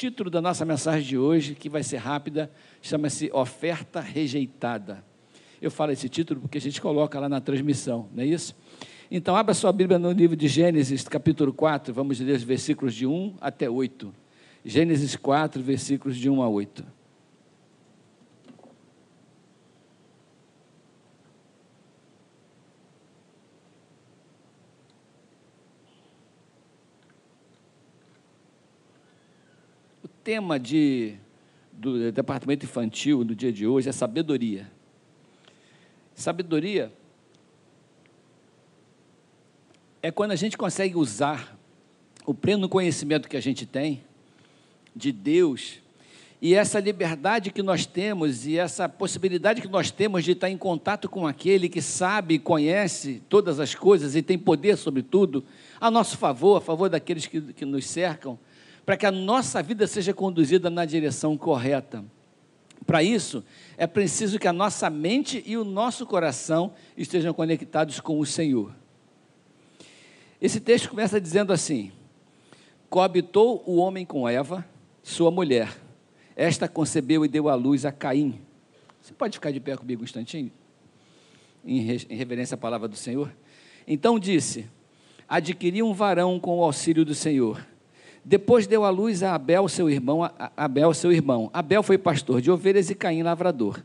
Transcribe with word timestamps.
título 0.00 0.30
da 0.30 0.40
nossa 0.40 0.64
mensagem 0.64 1.06
de 1.06 1.18
hoje, 1.18 1.54
que 1.54 1.68
vai 1.68 1.82
ser 1.82 1.98
rápida, 1.98 2.50
chama-se 2.80 3.30
Oferta 3.34 4.00
Rejeitada. 4.00 5.04
Eu 5.60 5.70
falo 5.70 5.92
esse 5.92 6.08
título 6.08 6.40
porque 6.40 6.56
a 6.56 6.60
gente 6.60 6.80
coloca 6.80 7.20
lá 7.20 7.28
na 7.28 7.38
transmissão, 7.38 8.08
não 8.14 8.22
é 8.22 8.26
isso? 8.26 8.56
Então, 9.10 9.36
abra 9.36 9.52
sua 9.52 9.70
Bíblia 9.70 9.98
no 9.98 10.10
livro 10.10 10.34
de 10.34 10.48
Gênesis, 10.48 11.06
capítulo 11.06 11.52
4, 11.52 11.92
vamos 11.92 12.18
ler 12.18 12.34
os 12.34 12.42
versículos 12.42 12.94
de 12.94 13.06
1 13.06 13.34
até 13.42 13.68
8. 13.68 14.10
Gênesis 14.64 15.16
4, 15.16 15.62
versículos 15.62 16.16
de 16.16 16.30
1 16.30 16.42
a 16.42 16.48
8. 16.48 16.82
Tema 30.30 30.60
de, 30.60 31.14
do 31.72 32.12
departamento 32.12 32.64
infantil 32.64 33.24
do 33.24 33.34
dia 33.34 33.52
de 33.52 33.66
hoje 33.66 33.88
é 33.88 33.92
sabedoria. 33.92 34.70
Sabedoria 36.14 36.92
é 40.00 40.12
quando 40.12 40.30
a 40.30 40.36
gente 40.36 40.56
consegue 40.56 40.94
usar 40.94 41.58
o 42.24 42.32
pleno 42.32 42.68
conhecimento 42.68 43.28
que 43.28 43.36
a 43.36 43.40
gente 43.40 43.66
tem 43.66 44.04
de 44.94 45.10
Deus 45.10 45.80
e 46.40 46.54
essa 46.54 46.78
liberdade 46.78 47.50
que 47.50 47.60
nós 47.60 47.84
temos 47.84 48.46
e 48.46 48.56
essa 48.56 48.88
possibilidade 48.88 49.60
que 49.60 49.66
nós 49.66 49.90
temos 49.90 50.22
de 50.22 50.30
estar 50.30 50.48
em 50.48 50.56
contato 50.56 51.08
com 51.08 51.26
aquele 51.26 51.68
que 51.68 51.82
sabe 51.82 52.34
e 52.34 52.38
conhece 52.38 53.20
todas 53.28 53.58
as 53.58 53.74
coisas 53.74 54.14
e 54.14 54.22
tem 54.22 54.38
poder 54.38 54.76
sobre 54.76 55.02
tudo, 55.02 55.44
a 55.80 55.90
nosso 55.90 56.16
favor, 56.16 56.58
a 56.58 56.60
favor 56.60 56.88
daqueles 56.88 57.26
que, 57.26 57.40
que 57.40 57.64
nos 57.64 57.84
cercam, 57.84 58.38
para 58.84 58.96
que 58.96 59.06
a 59.06 59.12
nossa 59.12 59.62
vida 59.62 59.86
seja 59.86 60.12
conduzida 60.12 60.70
na 60.70 60.84
direção 60.84 61.36
correta. 61.36 62.04
Para 62.86 63.02
isso, 63.02 63.44
é 63.76 63.86
preciso 63.86 64.38
que 64.38 64.48
a 64.48 64.52
nossa 64.52 64.88
mente 64.90 65.42
e 65.46 65.56
o 65.56 65.64
nosso 65.64 66.06
coração 66.06 66.72
estejam 66.96 67.32
conectados 67.32 68.00
com 68.00 68.18
o 68.18 68.26
Senhor. 68.26 68.74
Esse 70.40 70.58
texto 70.58 70.88
começa 70.88 71.20
dizendo 71.20 71.52
assim: 71.52 71.92
Coabitou 72.88 73.62
o 73.66 73.76
homem 73.76 74.04
com 74.06 74.28
Eva, 74.28 74.66
sua 75.02 75.30
mulher. 75.30 75.76
Esta 76.34 76.66
concebeu 76.66 77.24
e 77.24 77.28
deu 77.28 77.48
à 77.48 77.54
luz 77.54 77.84
a 77.84 77.92
Caim. 77.92 78.40
Você 79.00 79.12
pode 79.12 79.36
ficar 79.36 79.50
de 79.50 79.60
pé 79.60 79.76
comigo 79.76 80.02
um 80.02 80.04
instantinho? 80.04 80.50
Em, 81.64 81.80
reverência 82.08 82.54
à 82.54 82.58
palavra 82.58 82.88
do 82.88 82.96
Senhor. 82.96 83.30
Então 83.86 84.18
disse: 84.18 84.66
Adquiri 85.28 85.82
um 85.82 85.92
varão 85.92 86.40
com 86.40 86.58
o 86.58 86.64
auxílio 86.64 87.04
do 87.04 87.14
Senhor. 87.14 87.64
Depois 88.30 88.64
deu 88.64 88.84
à 88.84 88.90
luz 88.90 89.24
a 89.24 89.34
Abel, 89.34 89.66
seu 89.66 89.90
irmão, 89.90 90.20
Abel, 90.56 90.94
seu 90.94 91.10
irmão. 91.10 91.50
Abel 91.52 91.82
foi 91.82 91.98
pastor 91.98 92.40
de 92.40 92.48
ovelhas 92.48 92.88
e 92.88 92.94
Caim 92.94 93.24
lavrador. 93.24 93.82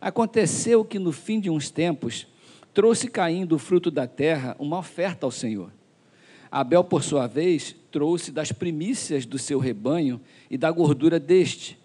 Aconteceu 0.00 0.84
que 0.84 1.00
no 1.00 1.10
fim 1.10 1.40
de 1.40 1.50
uns 1.50 1.68
tempos 1.68 2.24
trouxe 2.72 3.08
Caim 3.08 3.44
do 3.44 3.58
fruto 3.58 3.90
da 3.90 4.06
terra 4.06 4.54
uma 4.56 4.78
oferta 4.78 5.26
ao 5.26 5.32
Senhor. 5.32 5.72
Abel, 6.48 6.84
por 6.84 7.02
sua 7.02 7.26
vez, 7.26 7.74
trouxe 7.90 8.30
das 8.30 8.52
primícias 8.52 9.26
do 9.26 9.36
seu 9.36 9.58
rebanho 9.58 10.20
e 10.48 10.56
da 10.56 10.70
gordura 10.70 11.18
deste. 11.18 11.76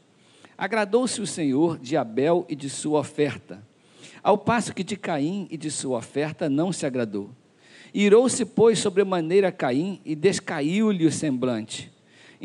Agradou-se 0.56 1.20
o 1.20 1.26
Senhor 1.26 1.80
de 1.80 1.98
Abel 1.98 2.46
e 2.48 2.56
de 2.56 2.70
sua 2.70 3.00
oferta, 3.00 3.66
ao 4.22 4.38
passo 4.38 4.72
que 4.72 4.84
de 4.84 4.96
Caim 4.96 5.48
e 5.50 5.58
de 5.58 5.72
sua 5.72 5.98
oferta 5.98 6.48
não 6.48 6.72
se 6.72 6.86
agradou. 6.86 7.32
Irou-se, 7.92 8.46
pois, 8.46 8.78
sobremaneira 8.78 9.52
Caim 9.52 10.00
e 10.06 10.16
descaiu-lhe 10.16 11.08
o 11.08 11.12
semblante. 11.12 11.92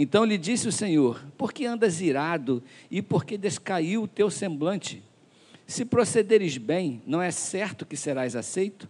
Então 0.00 0.24
lhe 0.24 0.38
disse 0.38 0.68
o 0.68 0.72
Senhor: 0.72 1.20
Por 1.36 1.52
que 1.52 1.66
andas 1.66 2.00
irado 2.00 2.62
e 2.88 3.02
por 3.02 3.24
que 3.24 3.36
descaiu 3.36 4.05
o 4.05 4.08
teu 4.08 4.30
semblante? 4.30 5.02
Se 5.66 5.84
procederes 5.84 6.56
bem, 6.56 7.02
não 7.05 7.20
é 7.20 7.32
certo 7.32 7.84
que 7.84 7.96
serás 7.96 8.36
aceito? 8.36 8.88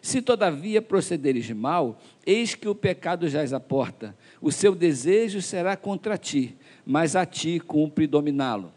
Se 0.00 0.22
todavia 0.22 0.80
procederes 0.80 1.50
mal, 1.50 2.00
eis 2.24 2.54
que 2.54 2.66
o 2.66 2.74
pecado 2.74 3.28
jaz 3.28 3.52
à 3.52 3.60
porta. 3.60 4.16
O 4.40 4.50
seu 4.50 4.74
desejo 4.74 5.42
será 5.42 5.76
contra 5.76 6.16
ti, 6.16 6.56
mas 6.86 7.14
a 7.14 7.26
ti 7.26 7.60
cumpre 7.60 8.06
dominá-lo. 8.06 8.72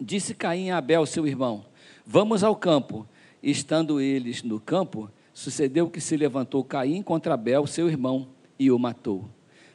Disse 0.00 0.32
Caim 0.32 0.70
a 0.70 0.78
Abel, 0.78 1.04
seu 1.06 1.26
irmão: 1.26 1.66
Vamos 2.06 2.44
ao 2.44 2.54
campo. 2.54 3.04
estando 3.42 4.00
eles 4.00 4.42
no 4.42 4.60
campo, 4.60 5.10
sucedeu 5.32 5.90
que 5.90 6.00
se 6.00 6.16
levantou 6.16 6.62
Caim 6.62 7.02
contra 7.02 7.34
Abel, 7.34 7.66
seu 7.66 7.88
irmão, 7.88 8.28
e 8.58 8.70
o 8.70 8.78
matou. 8.78 9.28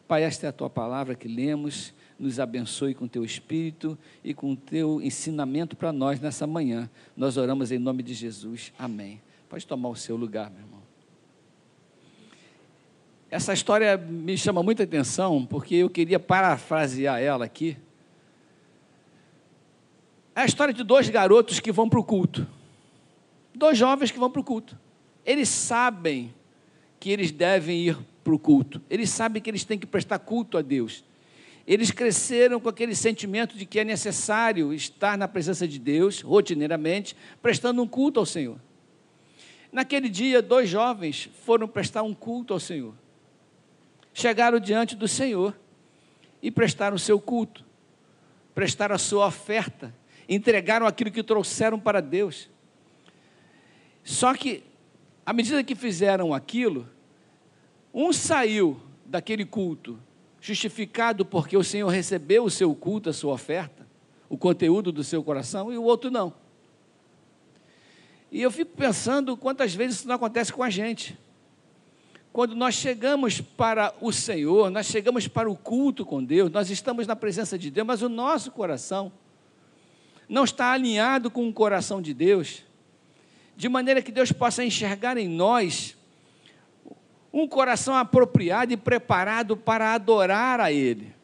Pai, 0.10 0.24
esta 0.24 0.48
é 0.48 0.50
a 0.50 0.52
tua 0.52 0.72
palavra 0.72 1.14
que 1.14 1.28
lemos. 1.28 1.94
Nos 2.18 2.40
abençoe 2.40 2.96
com 2.96 3.08
teu 3.08 3.24
espírito 3.24 3.96
e 4.24 4.34
com 4.34 4.56
teu 4.56 5.00
ensinamento 5.00 5.76
para 5.76 5.94
nós 5.94 6.20
nessa 6.20 6.48
manhã. 6.48 6.90
Nós 7.16 7.38
oramos 7.38 7.72
em 7.72 7.78
nome 7.78 8.02
de 8.02 8.16
Jesus. 8.16 8.74
Amém. 8.80 9.22
Pode 9.48 9.68
tomar 9.68 9.90
o 9.90 9.96
seu 9.96 10.16
lugar, 10.16 10.50
meu 10.50 10.62
irmão. 10.62 10.82
Essa 13.30 13.54
história 13.54 13.96
me 13.98 14.36
chama 14.36 14.64
muita 14.64 14.82
atenção 14.82 15.46
porque 15.46 15.76
eu 15.76 15.90
queria 15.92 16.20
parafrasear 16.20 17.22
ela 17.22 17.46
aqui. 17.46 17.78
É 20.36 20.42
a 20.42 20.46
história 20.46 20.74
de 20.74 20.84
dois 20.84 21.08
garotos 21.08 21.60
que 21.60 21.72
vão 21.72 21.88
para 21.88 22.00
o 22.00 22.04
culto. 22.04 22.48
Dois 23.54 23.78
jovens 23.78 24.10
que 24.10 24.18
vão 24.18 24.32
para 24.32 24.42
o 24.42 24.44
culto. 24.44 24.76
Eles 25.24 25.50
sabem 25.50 26.34
que 27.00 27.12
eles 27.12 27.30
devem 27.30 27.80
ir 27.80 28.09
para 28.24 28.34
o 28.34 28.40
culto. 28.40 28.82
Eles 28.90 29.10
sabem 29.10 29.42
que 29.42 29.50
eles 29.50 29.64
têm 29.64 29.78
que 29.78 29.88
prestar 29.88 30.20
culto 30.20 30.58
a 30.58 30.62
Deus. 30.62 31.04
Eles 31.66 31.92
cresceram 31.92 32.60
com 32.60 32.68
aquele 32.68 32.96
sentimento 32.96 33.56
de 33.56 33.66
que 33.66 33.80
é 33.80 33.84
necessário 33.84 34.74
estar 34.74 35.18
na 35.18 35.28
presença 35.28 35.68
de 35.68 35.78
Deus, 35.78 36.22
rotineiramente, 36.22 37.16
prestando 37.42 37.82
um 37.82 37.88
culto 37.88 38.20
ao 38.20 38.26
Senhor. 38.26 38.60
Naquele 39.72 40.10
dia, 40.10 40.42
dois 40.42 40.68
jovens 40.68 41.30
foram 41.46 41.68
prestar 41.68 42.02
um 42.02 42.14
culto 42.14 42.54
ao 42.54 42.60
Senhor. 42.60 42.96
Chegaram 44.14 44.60
diante 44.60 44.96
do 44.96 45.08
Senhor 45.08 45.56
e 46.42 46.50
prestaram 46.50 46.96
o 46.96 47.00
seu 47.00 47.20
culto, 47.20 47.64
prestaram 48.56 48.96
a 48.96 48.98
sua 48.98 49.28
oferta, 49.28 49.94
entregaram 50.28 50.88
aquilo 50.88 51.12
que 51.12 51.22
trouxeram 51.22 51.80
para 51.80 52.02
Deus. 52.02 52.50
Só 54.04 54.34
que, 54.34 54.64
à 55.24 55.32
medida 55.32 55.64
que 55.64 55.76
fizeram 55.76 56.34
aquilo, 56.34 56.90
um 57.94 58.14
saiu 58.14 58.80
daquele 59.06 59.46
culto, 59.46 60.00
justificado 60.40 61.26
porque 61.26 61.58
o 61.58 61.64
Senhor 61.64 61.90
recebeu 61.90 62.44
o 62.44 62.50
seu 62.50 62.74
culto, 62.76 63.10
a 63.10 63.14
sua 63.14 63.34
oferta, 63.34 63.88
o 64.30 64.38
conteúdo 64.38 64.92
do 64.92 65.04
seu 65.04 65.24
coração, 65.24 65.72
e 65.72 65.78
o 65.78 65.84
outro 65.84 66.12
não. 66.12 66.34
E 68.32 68.42
eu 68.42 68.52
fico 68.52 68.76
pensando 68.78 69.36
quantas 69.36 69.74
vezes 69.74 69.98
isso 69.98 70.08
não 70.08 70.16
acontece 70.16 70.54
com 70.54 70.62
a 70.62 70.70
gente. 70.70 71.18
Quando 72.32 72.56
nós 72.56 72.76
chegamos 72.76 73.42
para 73.42 73.94
o 74.00 74.12
Senhor, 74.12 74.70
nós 74.70 74.86
chegamos 74.86 75.28
para 75.28 75.50
o 75.50 75.56
culto 75.56 76.06
com 76.06 76.24
Deus, 76.24 76.52
nós 76.52 76.70
estamos 76.70 77.08
na 77.08 77.16
presença 77.16 77.58
de 77.58 77.72
Deus, 77.72 77.88
mas 77.88 78.04
o 78.04 78.10
nosso 78.10 78.52
coração 78.52 79.12
não 80.28 80.44
está 80.44 80.72
alinhado 80.72 81.32
com 81.32 81.50
o 81.50 81.54
coração 81.54 82.00
de 82.00 82.14
Deus, 82.14 82.64
de 83.58 83.68
maneira 83.68 84.00
que 84.00 84.12
Deus 84.12 84.32
possa 84.32 84.64
enxergar 84.64 85.18
em 85.18 85.28
nós 85.28 85.98
um 87.32 87.48
coração 87.48 87.96
apropriado 87.96 88.74
e 88.74 88.78
preparado 88.78 89.56
para 89.56 89.94
adorar 89.94 90.60
a 90.60 90.72
Ele. 90.72 91.16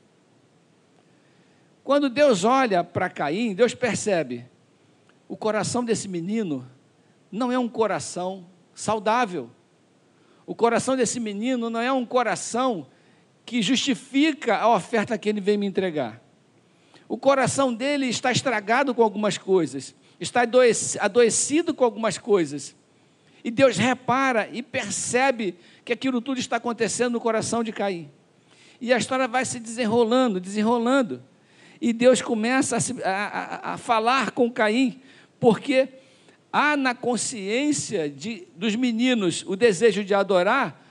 Quando 1.84 2.10
Deus 2.10 2.44
olha 2.44 2.84
para 2.84 3.10
Caim, 3.10 3.54
Deus 3.54 3.74
percebe 3.74 4.46
o 5.28 5.36
coração 5.36 5.84
desse 5.84 6.08
menino 6.08 6.68
não 7.32 7.52
é 7.52 7.58
um 7.58 7.68
coração 7.68 8.46
saudável. 8.74 9.50
O 10.46 10.54
coração 10.54 10.96
desse 10.96 11.20
menino 11.20 11.70
não 11.70 11.82
é 11.82 11.92
um 11.92 12.06
coração 12.06 12.88
que 13.46 13.62
justifica 13.62 14.58
a 14.58 14.74
oferta 14.74 15.18
que 15.18 15.28
ele 15.28 15.42
veio 15.42 15.60
me 15.60 15.66
entregar. 15.66 16.22
O 17.08 17.18
coração 17.18 17.74
dele 17.74 18.08
está 18.08 18.32
estragado 18.32 18.94
com 18.94 19.04
algumas 19.04 19.38
coisas, 19.38 19.96
está 20.20 20.44
adoecido 21.00 21.74
com 21.74 21.84
algumas 21.84 22.18
coisas. 22.18 22.76
E 23.44 23.52
Deus 23.52 23.78
repara 23.78 24.50
e 24.52 24.64
percebe 24.64 25.56
que 25.86 25.94
aquilo 25.94 26.20
tudo 26.20 26.40
está 26.40 26.58
acontecendo 26.58 27.14
no 27.14 27.22
coração 27.22 27.64
de 27.64 27.72
Caim. 27.72 28.10
E 28.82 28.92
a 28.92 28.98
história 28.98 29.28
vai 29.28 29.46
se 29.46 29.60
desenrolando, 29.60 30.40
desenrolando. 30.40 31.24
E 31.80 31.94
Deus 31.94 32.22
começa 32.22 32.78
a, 32.78 32.80
se, 32.80 33.04
a, 33.04 33.10
a, 33.10 33.74
a 33.74 33.78
falar 33.78 34.32
com 34.32 34.52
Caim, 34.52 35.00
porque 35.40 35.88
há 36.52 36.76
na 36.76 36.96
consciência 36.96 38.10
de, 38.10 38.48
dos 38.56 38.76
meninos 38.76 39.44
o 39.46 39.56
desejo 39.56 40.04
de 40.04 40.14
adorar, 40.14 40.84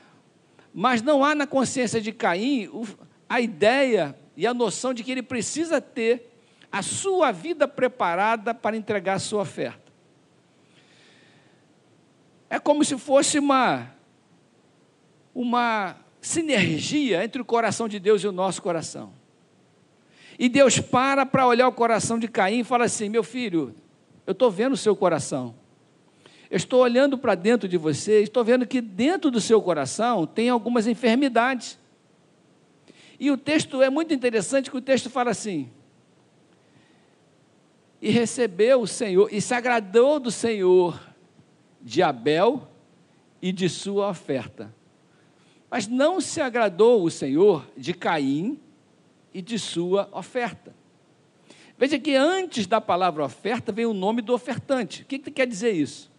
mas 0.73 1.02
não 1.02 1.25
há 1.25 1.35
na 1.35 1.47
consciência 1.47 2.00
de 2.00 2.12
Caim 2.12 2.70
a 3.29 3.40
ideia 3.40 4.17
e 4.37 4.47
a 4.47 4.55
noção 4.55 4.94
de 4.94 5.02
que 5.02 5.11
ele 5.11 5.23
precisa 5.23 5.81
ter 5.81 6.31
a 6.70 6.82
sua 6.82 7.32
vida 7.32 7.67
preparada 7.67 8.55
para 8.55 8.76
entregar 8.76 9.14
a 9.14 9.19
sua 9.19 9.43
oferta. 9.43 9.93
É 12.50 12.58
como 12.58 12.85
se 12.85 12.97
fosse 12.99 13.38
uma, 13.38 13.94
uma 15.35 15.97
sinergia 16.21 17.25
entre 17.25 17.43
o 17.43 17.45
coração 17.45 17.89
de 17.89 17.99
Deus 17.99 18.23
e 18.23 18.27
o 18.27 18.33
nosso 18.33 18.63
coração. 18.63 19.13
E 20.39 20.49
Deus 20.49 20.79
para 20.79 21.27
para 21.27 21.47
olhar 21.47 21.69
o 21.69 21.73
coração 21.73 22.19
de 22.19 22.29
Caim 22.29 22.61
e 22.61 22.65
fala 22.65 22.85
assim: 22.85 23.09
Meu 23.09 23.23
filho, 23.23 23.75
eu 24.27 24.33
estou 24.33 24.51
vendo 24.51 24.73
o 24.73 24.77
seu 24.77 24.95
coração. 24.97 25.55
Eu 26.51 26.57
estou 26.57 26.81
olhando 26.83 27.19
para 27.19 27.35
dentro 27.35 27.69
de 27.69 27.77
você, 27.77 28.23
estou 28.23 28.45
vendo 28.45 28.67
que 28.67 28.81
dentro 28.81 29.31
do 29.31 29.41
seu 29.41 29.61
coração 29.61 30.27
tem 30.27 30.49
algumas 30.49 30.87
enfermidades. 30.87 31.79
E 33.19 33.31
o 33.31 33.37
texto 33.37 33.83
é 33.83 33.91
muito 33.91 34.13
interessante 34.13 34.71
que 34.71 34.77
o 34.77 34.81
texto 34.81 35.11
fala 35.11 35.31
assim: 35.31 35.71
E 38.01 38.11
recebeu 38.11 38.83
o 38.83 38.87
Senhor, 38.87 39.29
e 39.33 39.41
se 39.41 39.55
agradou 39.55 40.19
do 40.19 40.31
Senhor 40.31 41.01
de 41.81 42.03
Abel 42.03 42.69
e 43.41 43.53
de 43.53 43.69
sua 43.69 44.09
oferta. 44.09 44.75
Mas 45.75 45.88
não 45.88 46.21
se 46.21 46.41
agradou 46.41 47.03
o 47.03 47.11
Senhor 47.11 47.67
de 47.76 47.93
Caim 47.93 48.61
e 49.35 49.43
de 49.43 49.59
sua 49.59 50.09
oferta. 50.12 50.73
Veja 51.76 51.99
que 51.99 52.15
antes 52.15 52.69
da 52.69 52.81
palavra 52.81 53.25
oferta 53.25 53.73
vem 53.73 53.85
o 53.85 53.93
nome 53.93 54.23
do 54.23 54.32
ofertante. 54.32 55.03
O 55.03 55.05
que, 55.05 55.19
que 55.19 55.32
quer 55.32 55.49
dizer 55.49 55.73
isso? 55.73 56.12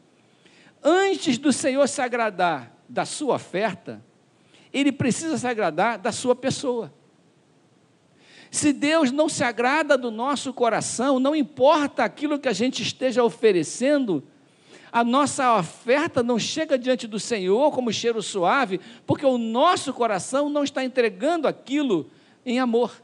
Antes 0.84 1.38
do 1.38 1.54
Senhor 1.54 1.88
se 1.88 2.02
agradar 2.02 2.76
da 2.90 3.06
sua 3.06 3.36
oferta, 3.36 4.04
ele 4.74 4.92
precisa 4.92 5.38
se 5.38 5.48
agradar 5.48 6.00
da 6.00 6.12
sua 6.12 6.36
pessoa. 6.36 6.94
Se 8.52 8.74
Deus 8.74 9.10
não 9.10 9.30
se 9.30 9.46
agrada 9.46 9.98
do 9.98 10.12
nosso 10.12 10.52
coração, 10.52 11.18
não 11.18 11.34
importa 11.34 12.04
aquilo 12.04 12.38
que 12.38 12.50
a 12.50 12.54
gente 12.54 12.84
esteja 12.84 13.24
oferecendo, 13.24 14.22
a 14.96 15.04
nossa 15.04 15.58
oferta 15.58 16.24
não 16.24 16.40
chega 16.40 16.78
diante 16.78 17.06
do 17.06 17.20
Senhor 17.20 17.70
como 17.74 17.92
cheiro 17.92 18.24
suave, 18.24 18.80
porque 19.06 19.26
o 19.26 19.38
nosso 19.38 19.94
coração 19.94 20.50
não 20.50 20.64
está 20.64 20.86
entregando 20.86 21.50
aquilo 21.50 22.10
em 22.46 22.60
amor. 22.60 23.04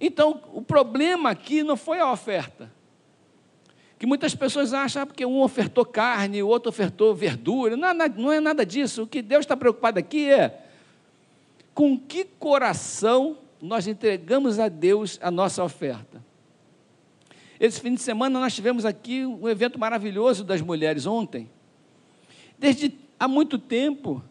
Então, 0.00 0.42
o 0.52 0.62
problema 0.62 1.30
aqui 1.30 1.62
não 1.62 1.76
foi 1.76 2.00
a 2.00 2.10
oferta. 2.10 2.72
Que 4.00 4.04
muitas 4.04 4.34
pessoas 4.34 4.74
acham 4.74 5.02
ah, 5.02 5.06
porque 5.06 5.24
um 5.24 5.42
ofertou 5.42 5.84
carne, 5.84 6.42
o 6.42 6.48
outro 6.48 6.70
ofertou 6.70 7.14
verdura. 7.14 7.76
Não, 7.76 7.94
não 8.16 8.32
é 8.32 8.40
nada 8.40 8.66
disso. 8.66 9.04
O 9.04 9.06
que 9.06 9.22
Deus 9.22 9.44
está 9.44 9.56
preocupado 9.56 10.00
aqui 10.00 10.28
é 10.28 10.60
com 11.72 11.96
que 11.96 12.24
coração 12.24 13.38
nós 13.62 13.86
entregamos 13.86 14.58
a 14.58 14.66
Deus 14.66 15.20
a 15.22 15.30
nossa 15.30 15.62
oferta. 15.62 16.29
Esse 17.60 17.78
fim 17.78 17.94
de 17.94 18.00
semana 18.00 18.40
nós 18.40 18.54
tivemos 18.54 18.86
aqui 18.86 19.26
um 19.26 19.46
evento 19.46 19.78
maravilhoso 19.78 20.42
das 20.42 20.62
mulheres 20.62 21.04
ontem. 21.04 21.50
Desde 22.58 22.94
há 23.18 23.28
muito 23.28 23.58
tempo, 23.58 24.24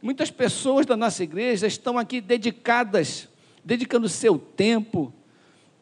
muitas 0.00 0.30
pessoas 0.30 0.86
da 0.86 0.96
nossa 0.96 1.24
igreja 1.24 1.66
estão 1.66 1.98
aqui 1.98 2.20
dedicadas, 2.20 3.28
dedicando 3.64 4.08
seu 4.08 4.38
tempo, 4.38 5.12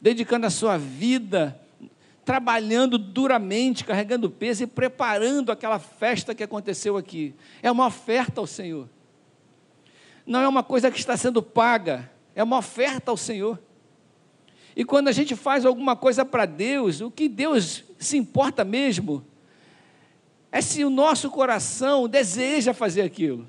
dedicando 0.01 0.47
a 0.47 0.51
sua 0.51 0.79
vida, 0.79 1.61
trabalhando 2.25 2.97
duramente, 2.97 3.85
carregando 3.85 4.31
peso 4.31 4.63
e 4.63 4.67
preparando 4.67 5.53
aquela 5.53 5.79
festa 5.79 6.35
que 6.35 6.43
aconteceu 6.43 6.97
aqui. 6.97 7.35
É 7.63 7.71
uma 7.71 7.89
oferta 7.89 8.41
ao 8.41 8.47
Senhor. 8.47 8.89
Não 10.27 10.41
é 10.41 10.49
uma 10.49 10.63
coisa 10.63 10.91
que 10.91 10.99
está 10.99 11.15
sendo 11.15 11.43
paga, 11.43 12.11
é 12.35 12.43
uma 12.43 12.57
oferta 12.57 13.11
ao 13.11 13.19
Senhor. 13.19 13.61
E 14.77 14.85
quando 14.85 15.09
a 15.09 15.13
gente 15.13 15.35
faz 15.35 15.65
alguma 15.65 15.97
coisa 15.97 16.23
para 16.23 16.45
Deus, 16.45 17.01
o 17.01 17.11
que 17.11 17.31
Deus 17.31 17.83
se 17.99 18.19
importa 18.19 18.63
mesmo 18.63 19.25
é 20.53 20.61
se 20.61 20.85
o 20.85 20.91
nosso 20.91 21.31
coração 21.31 22.07
deseja 22.07 22.75
fazer 22.75 23.01
aquilo. 23.01 23.49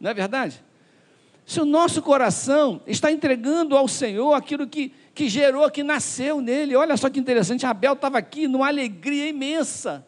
Não 0.00 0.10
é 0.10 0.14
verdade? 0.14 0.64
Se 1.44 1.60
o 1.60 1.66
nosso 1.66 2.00
coração 2.00 2.80
está 2.86 3.12
entregando 3.12 3.76
ao 3.76 3.86
Senhor 3.86 4.32
aquilo 4.32 4.66
que, 4.66 4.90
que 5.14 5.28
gerou, 5.28 5.70
que 5.70 5.82
nasceu 5.82 6.40
nele. 6.40 6.74
Olha 6.74 6.96
só 6.96 7.10
que 7.10 7.20
interessante, 7.20 7.66
Abel 7.66 7.92
estava 7.92 8.16
aqui 8.16 8.48
numa 8.48 8.68
alegria 8.68 9.28
imensa 9.28 10.04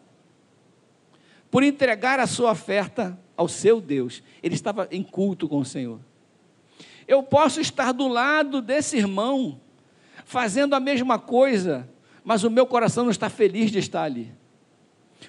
por 1.51 1.63
entregar 1.63 2.19
a 2.19 2.27
sua 2.27 2.51
oferta 2.53 3.19
ao 3.37 3.47
seu 3.47 3.79
Deus. 3.79 4.23
Ele 4.43 4.55
estava 4.55 4.89
em 4.91 5.03
culto 5.03 5.47
com 5.47 5.59
o 5.59 5.65
Senhor. 5.67 6.01
Eu 7.07 7.23
posso 7.23 7.61
estar 7.61 7.93
do 7.93 8.09
lado 8.09 8.63
desse 8.63 8.97
irmão 8.97 9.61
fazendo 10.29 10.75
a 10.75 10.81
mesma 10.81 11.19
coisa, 11.19 11.89
mas 12.23 12.45
o 12.45 12.51
meu 12.51 12.67
coração 12.67 13.03
não 13.03 13.11
está 13.11 13.31
feliz 13.31 13.71
de 13.71 13.79
estar 13.79 14.03
ali. 14.03 14.31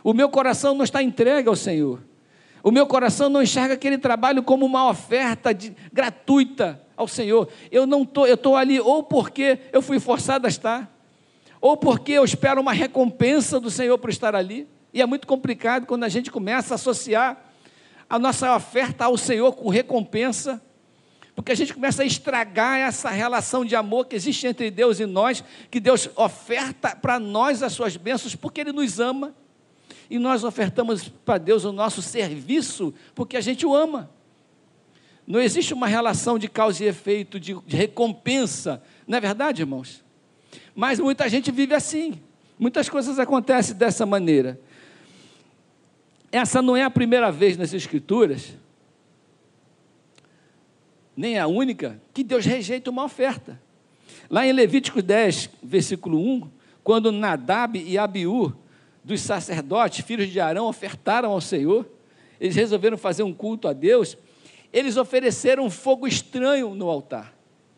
O 0.03 0.13
meu 0.13 0.27
coração 0.27 0.75
não 0.75 0.83
está 0.83 1.01
entregue 1.01 1.47
ao 1.47 1.55
Senhor. 1.55 2.01
O 2.61 2.69
meu 2.69 2.85
coração 2.85 3.29
não 3.29 3.41
enxerga 3.41 3.75
aquele 3.75 3.97
trabalho 3.97 4.43
como 4.43 4.65
uma 4.65 4.89
oferta 4.89 5.53
de, 5.53 5.73
gratuita 5.93 6.81
ao 6.97 7.07
Senhor. 7.07 7.47
Eu 7.71 7.87
não 7.87 8.05
tô, 8.05 8.25
eu 8.25 8.33
estou 8.33 8.57
ali 8.57 8.77
ou 8.77 9.01
porque 9.01 9.59
eu 9.71 9.81
fui 9.81 10.01
forçado 10.01 10.45
a 10.45 10.49
estar, 10.49 10.93
ou 11.61 11.77
porque 11.77 12.11
eu 12.11 12.25
espero 12.25 12.59
uma 12.59 12.73
recompensa 12.73 13.57
do 13.57 13.71
Senhor 13.71 13.97
por 13.97 14.09
estar 14.09 14.35
ali. 14.35 14.67
E 14.93 15.01
é 15.01 15.05
muito 15.05 15.25
complicado 15.25 15.85
quando 15.85 16.03
a 16.03 16.09
gente 16.09 16.29
começa 16.29 16.73
a 16.73 16.75
associar 16.75 17.41
a 18.09 18.19
nossa 18.19 18.53
oferta 18.53 19.05
ao 19.05 19.15
Senhor 19.15 19.53
com 19.53 19.69
recompensa 19.69 20.61
porque 21.39 21.53
a 21.53 21.55
gente 21.55 21.73
começa 21.73 22.03
a 22.03 22.05
estragar 22.05 22.77
essa 22.79 23.09
relação 23.09 23.63
de 23.63 23.73
amor 23.73 24.07
que 24.07 24.15
existe 24.17 24.45
entre 24.45 24.69
Deus 24.69 24.99
e 24.99 25.05
nós, 25.05 25.41
que 25.71 25.79
Deus 25.79 26.09
oferta 26.17 26.93
para 26.93 27.17
nós 27.17 27.63
as 27.63 27.71
suas 27.71 27.95
bênçãos, 27.95 28.35
porque 28.35 28.59
Ele 28.59 28.73
nos 28.73 28.99
ama. 28.99 29.33
E 30.09 30.19
nós 30.19 30.43
ofertamos 30.43 31.07
para 31.07 31.37
Deus 31.37 31.63
o 31.63 31.71
nosso 31.71 32.01
serviço, 32.01 32.93
porque 33.15 33.37
a 33.37 33.41
gente 33.41 33.65
o 33.65 33.73
ama. 33.73 34.11
Não 35.25 35.39
existe 35.39 35.73
uma 35.73 35.87
relação 35.87 36.37
de 36.37 36.49
causa 36.49 36.83
e 36.83 36.87
efeito, 36.87 37.39
de, 37.39 37.53
de 37.65 37.77
recompensa, 37.77 38.83
não 39.07 39.17
é 39.17 39.21
verdade, 39.21 39.61
irmãos? 39.61 40.03
Mas 40.75 40.99
muita 40.99 41.29
gente 41.29 41.53
vive 41.53 41.73
assim. 41.73 42.19
Muitas 42.59 42.89
coisas 42.89 43.17
acontecem 43.17 43.77
dessa 43.77 44.05
maneira. 44.05 44.59
Essa 46.33 46.61
não 46.61 46.75
é 46.75 46.83
a 46.83 46.89
primeira 46.89 47.31
vez 47.31 47.55
nas 47.55 47.73
Escrituras 47.73 48.57
nem 51.19 51.37
a 51.37 51.47
única, 51.47 52.01
que 52.13 52.23
Deus 52.23 52.45
rejeita 52.45 52.89
uma 52.89 53.03
oferta. 53.03 53.61
Lá 54.29 54.47
em 54.47 54.53
Levítico 54.53 55.01
10, 55.01 55.49
versículo 55.61 56.17
1, 56.17 56.49
quando 56.81 57.11
Nadab 57.11 57.77
e 57.77 57.97
Abiú, 57.97 58.53
dos 59.03 59.19
sacerdotes, 59.19 60.05
filhos 60.05 60.29
de 60.29 60.39
Arão, 60.39 60.65
ofertaram 60.67 61.29
ao 61.29 61.41
Senhor, 61.41 61.85
eles 62.39 62.55
resolveram 62.55 62.97
fazer 62.97 63.23
um 63.23 63.33
culto 63.33 63.67
a 63.67 63.73
Deus, 63.73 64.17
eles 64.71 64.95
ofereceram 64.95 65.65
um 65.65 65.69
fogo 65.69 66.07
estranho 66.07 66.73
no 66.73 66.87
altar. 66.87 67.33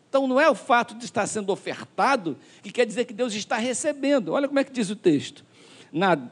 Então 0.08 0.28
não 0.28 0.40
é 0.40 0.48
o 0.48 0.54
fato 0.54 0.94
de 0.94 1.04
estar 1.04 1.26
sendo 1.26 1.50
ofertado 1.50 2.36
que 2.62 2.70
quer 2.70 2.86
dizer 2.86 3.06
que 3.06 3.12
Deus 3.12 3.34
está 3.34 3.56
recebendo. 3.56 4.34
Olha 4.34 4.46
como 4.46 4.60
é 4.60 4.64
que 4.64 4.70
diz 4.70 4.88
o 4.88 4.94
texto. 4.94 5.44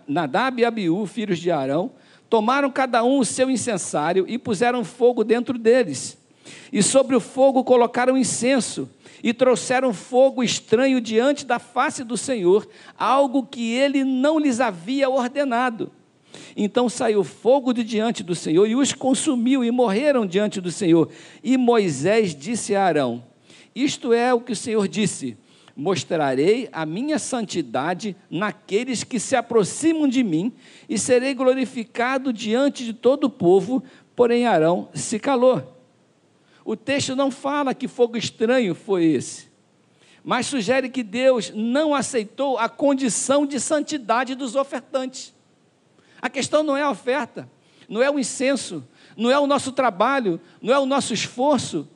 Nadab 0.07 0.62
e 0.62 0.64
Abiú, 0.64 1.05
filhos 1.07 1.40
de 1.40 1.50
Arão, 1.50 1.90
tomaram 2.29 2.71
cada 2.71 3.02
um 3.02 3.19
o 3.19 3.25
seu 3.25 3.50
incensário 3.50 4.26
e 4.29 4.38
puseram 4.38 4.85
fogo 4.85 5.25
dentro 5.25 5.59
deles 5.59 6.20
e 6.73 6.83
sobre 6.83 7.16
o 7.16 7.21
fogo 7.21 7.64
colocaram 7.64 8.16
incenso, 8.16 8.88
e 9.23 9.35
trouxeram 9.35 9.92
fogo 9.92 10.42
estranho 10.42 11.00
diante 11.00 11.45
da 11.45 11.59
face 11.59 12.02
do 12.02 12.16
Senhor, 12.16 12.66
algo 12.97 13.45
que 13.45 13.73
ele 13.73 14.02
não 14.04 14.38
lhes 14.38 14.61
havia 14.61 15.11
ordenado. 15.11 15.92
Então 16.57 16.88
saiu 16.88 17.23
fogo 17.23 17.73
de 17.73 17.85
diante 17.85 18.23
do 18.23 18.35
Senhor 18.35 18.66
e 18.66 18.75
os 18.75 18.92
consumiu, 18.92 19.64
e 19.64 19.71
morreram 19.71 20.26
diante 20.26 20.61
do 20.61 20.71
Senhor. 20.71 21.11
E 21.42 21.57
Moisés 21.57 22.35
disse 22.35 22.75
a 22.75 22.85
Arão: 22.85 23.23
Isto 23.75 24.12
é 24.12 24.33
o 24.33 24.40
que 24.40 24.52
o 24.52 24.57
Senhor 24.57 24.87
disse: 24.88 25.37
Mostrarei 25.76 26.69
a 26.73 26.85
minha 26.85 27.19
santidade 27.19 28.16
naqueles 28.30 29.04
que 29.04 29.19
se 29.19 29.37
aproximam 29.37 30.09
de 30.09 30.23
mim, 30.23 30.52
e 30.88 30.99
serei 30.99 31.35
glorificado 31.35 32.33
diante 32.33 32.85
de 32.85 32.92
todo 32.92 33.25
o 33.25 33.30
povo. 33.30 33.83
Porém, 34.14 34.47
Arão 34.47 34.88
se 34.92 35.19
calou. 35.19 35.79
O 36.71 36.77
texto 36.77 37.17
não 37.17 37.33
fala 37.33 37.75
que 37.75 37.89
fogo 37.89 38.17
estranho 38.17 38.77
foi 38.77 39.05
esse, 39.07 39.49
mas 40.23 40.47
sugere 40.47 40.89
que 40.89 41.03
Deus 41.03 41.50
não 41.53 41.93
aceitou 41.93 42.57
a 42.59 42.69
condição 42.69 43.45
de 43.45 43.59
santidade 43.59 44.37
dos 44.37 44.55
ofertantes. 44.55 45.35
A 46.23 46.31
questão 46.31 46.62
não 46.62 46.77
é 46.77 46.83
a 46.83 46.91
oferta, 46.91 47.50
não 47.89 48.00
é 48.00 48.09
o 48.09 48.21
incenso, 48.21 48.87
não 49.17 49.33
é 49.33 49.37
o 49.37 49.49
nosso 49.49 49.73
trabalho, 49.73 50.41
não 50.62 50.73
é 50.73 50.79
o 50.79 50.87
nosso 50.87 51.12
esforço. 51.12 51.89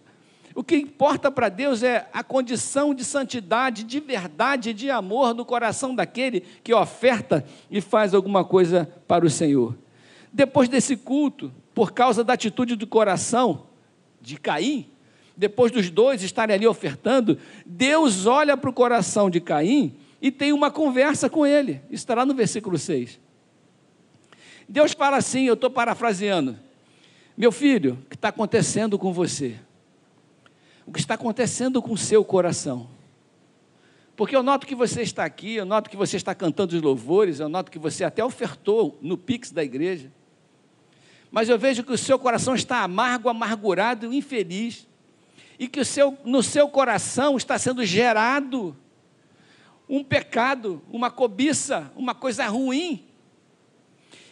O 0.57 0.64
que 0.64 0.75
importa 0.75 1.31
para 1.31 1.49
Deus 1.49 1.85
é 1.85 2.09
a 2.12 2.25
condição 2.25 2.93
de 2.93 3.04
santidade, 3.04 3.85
de 3.85 4.00
verdade, 4.00 4.75
de 4.75 4.90
amor 4.90 5.35
no 5.35 5.45
coração 5.45 5.95
daquele 5.95 6.40
que 6.64 6.75
oferta 6.75 7.47
e 7.71 7.81
faz 7.81 8.12
alguma 8.12 8.45
coisa 8.45 8.93
para 9.07 9.25
o 9.25 9.31
Senhor. 9.31 9.78
Depois 10.33 10.69
desse 10.69 10.97
culto, 10.97 11.52
por 11.73 11.93
causa 11.93 12.25
da 12.25 12.33
atitude 12.33 12.75
do 12.75 12.88
coração, 12.88 13.73
de 14.25 14.38
Caim, 14.38 14.90
depois 15.37 15.71
dos 15.71 15.90
dois 15.90 16.23
estarem 16.23 16.54
ali 16.54 16.66
ofertando, 16.66 17.38
Deus 17.66 18.26
olha 18.26 18.57
para 18.57 18.71
o 18.71 18.73
coração 18.73 19.28
de 19.28 19.40
Caim 19.40 19.95
e 20.21 20.31
tem 20.31 20.52
uma 20.52 20.71
conversa 20.71 21.28
com 21.28 21.47
ele. 21.47 21.81
Isso 21.90 22.02
estará 22.02 22.25
no 22.25 22.35
versículo 22.35 22.78
6. 22.78 23.21
Deus 24.69 24.93
fala 24.93 25.19
assim, 25.19 25.45
eu 25.45 25.54
estou 25.54 25.71
parafraseando: 25.71 26.59
Meu 27.37 27.52
filho, 27.52 27.99
o 28.04 28.09
que 28.09 28.16
está 28.16 28.28
acontecendo 28.28 28.99
com 28.99 29.12
você? 29.12 29.57
o 30.87 30.93
que 30.93 31.00
está 31.00 31.14
acontecendo 31.14 31.81
com 31.81 31.93
o 31.93 31.99
seu 31.99 32.25
coração. 32.25 32.88
Porque 34.16 34.37
eu 34.37 34.43
noto 34.43 34.66
que 34.66 34.75
você 34.75 35.02
está 35.02 35.25
aqui, 35.25 35.57
eu 35.57 35.64
noto 35.64 35.90
que 35.90 35.97
você 35.97 36.16
está 36.16 36.35
cantando 36.35 36.76
os 36.76 36.83
louvores, 36.83 37.40
eu 37.40 37.49
noto 37.49 37.71
que 37.71 37.78
você 37.78 38.04
até 38.04 38.25
ofertou 38.25 38.99
no 39.02 39.19
Pix 39.19 39.50
da 39.50 39.64
igreja. 39.64 40.12
Mas 41.34 41.48
eu 41.48 41.58
vejo 41.58 41.82
que 41.82 41.90
o 41.90 41.98
seu 41.98 42.16
coração 42.16 42.54
está 42.54 42.84
amargo, 42.84 43.28
amargurado, 43.28 44.14
infeliz. 44.14 44.86
E 45.58 45.66
que 45.66 45.80
o 45.80 45.84
seu, 45.84 46.16
no 46.24 46.44
seu 46.44 46.68
coração 46.68 47.36
está 47.36 47.58
sendo 47.58 47.84
gerado 47.84 48.76
um 49.88 50.04
pecado, 50.04 50.80
uma 50.92 51.10
cobiça, 51.10 51.90
uma 51.96 52.14
coisa 52.14 52.46
ruim. 52.46 53.04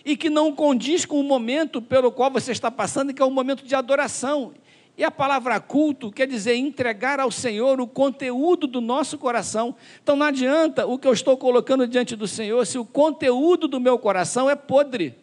E 0.04 0.16
que 0.16 0.30
não 0.30 0.54
condiz 0.54 1.04
com 1.04 1.18
o 1.18 1.24
momento 1.24 1.82
pelo 1.82 2.12
qual 2.12 2.30
você 2.30 2.52
está 2.52 2.70
passando, 2.70 3.12
que 3.12 3.20
é 3.20 3.24
um 3.24 3.32
momento 3.32 3.66
de 3.66 3.74
adoração. 3.74 4.54
E 4.96 5.02
a 5.02 5.10
palavra 5.10 5.58
culto 5.58 6.12
quer 6.12 6.28
dizer 6.28 6.54
entregar 6.54 7.18
ao 7.18 7.32
Senhor 7.32 7.80
o 7.80 7.86
conteúdo 7.88 8.68
do 8.68 8.80
nosso 8.80 9.18
coração. 9.18 9.74
Então 10.00 10.14
não 10.14 10.26
adianta 10.26 10.86
o 10.86 10.96
que 10.96 11.08
eu 11.08 11.12
estou 11.12 11.36
colocando 11.36 11.84
diante 11.88 12.14
do 12.14 12.28
Senhor 12.28 12.64
se 12.64 12.78
o 12.78 12.84
conteúdo 12.84 13.66
do 13.66 13.80
meu 13.80 13.98
coração 13.98 14.48
é 14.48 14.54
podre. 14.54 15.20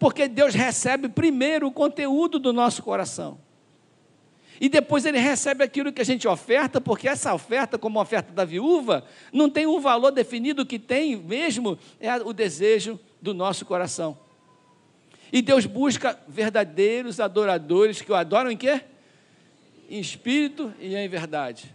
Porque 0.00 0.26
Deus 0.26 0.54
recebe 0.54 1.10
primeiro 1.10 1.68
o 1.68 1.70
conteúdo 1.70 2.38
do 2.38 2.54
nosso 2.54 2.82
coração. 2.82 3.38
E 4.58 4.68
depois 4.68 5.04
ele 5.04 5.18
recebe 5.18 5.62
aquilo 5.62 5.92
que 5.92 6.00
a 6.00 6.04
gente 6.04 6.26
oferta, 6.26 6.80
porque 6.80 7.06
essa 7.06 7.34
oferta, 7.34 7.78
como 7.78 7.98
a 7.98 8.02
oferta 8.02 8.32
da 8.32 8.44
viúva, 8.44 9.04
não 9.30 9.48
tem 9.48 9.66
um 9.66 9.78
valor 9.78 10.10
definido, 10.10 10.64
que 10.64 10.78
tem 10.78 11.16
mesmo 11.16 11.78
é 12.00 12.14
o 12.16 12.32
desejo 12.32 12.98
do 13.20 13.34
nosso 13.34 13.66
coração. 13.66 14.18
E 15.30 15.42
Deus 15.42 15.66
busca 15.66 16.18
verdadeiros 16.26 17.20
adoradores 17.20 18.00
que 18.00 18.10
o 18.10 18.14
adoram 18.14 18.50
em 18.50 18.56
quê? 18.56 18.80
Em 19.88 20.00
espírito 20.00 20.72
e 20.80 20.96
em 20.96 21.08
verdade. 21.08 21.74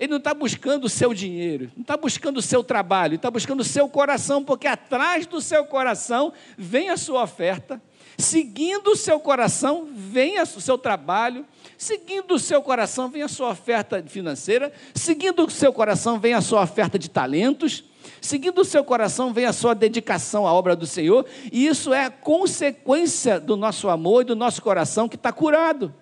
Ele 0.00 0.12
não 0.12 0.16
está 0.16 0.32
buscando 0.32 0.86
o 0.86 0.88
seu 0.88 1.12
dinheiro, 1.12 1.70
não 1.76 1.82
está 1.82 1.94
buscando 1.94 2.38
o 2.38 2.42
seu 2.42 2.64
trabalho, 2.64 3.16
está 3.16 3.30
buscando 3.30 3.60
o 3.60 3.64
seu 3.64 3.86
coração, 3.86 4.42
porque 4.42 4.66
atrás 4.66 5.26
do 5.26 5.42
seu 5.42 5.62
coração 5.66 6.32
vem 6.56 6.88
a 6.88 6.96
sua 6.96 7.22
oferta, 7.22 7.80
seguindo 8.16 8.92
o 8.92 8.96
seu 8.96 9.20
coração 9.20 9.86
vem 9.94 10.40
o 10.40 10.46
seu 10.46 10.78
trabalho, 10.78 11.44
seguindo 11.76 12.32
o 12.32 12.38
seu 12.38 12.62
coração 12.62 13.10
vem 13.10 13.20
a 13.20 13.28
sua 13.28 13.50
oferta 13.50 14.02
financeira, 14.02 14.72
seguindo 14.94 15.44
o 15.44 15.50
seu 15.50 15.70
coração 15.70 16.18
vem 16.18 16.32
a 16.32 16.40
sua 16.40 16.62
oferta 16.62 16.98
de 16.98 17.10
talentos, 17.10 17.84
Seguindo 18.18 18.60
o 18.60 18.64
seu 18.64 18.82
coração 18.82 19.32
vem 19.32 19.44
a 19.44 19.52
sua 19.52 19.74
dedicação 19.74 20.46
à 20.46 20.52
obra 20.52 20.74
do 20.74 20.86
Senhor, 20.86 21.26
e 21.52 21.66
isso 21.66 21.92
é 21.92 22.04
a 22.04 22.10
consequência 22.10 23.38
do 23.38 23.56
nosso 23.56 23.90
amor 23.90 24.22
e 24.22 24.26
do 24.26 24.36
nosso 24.36 24.62
coração 24.62 25.08
que 25.08 25.16
está 25.16 25.32
curado. 25.32 25.94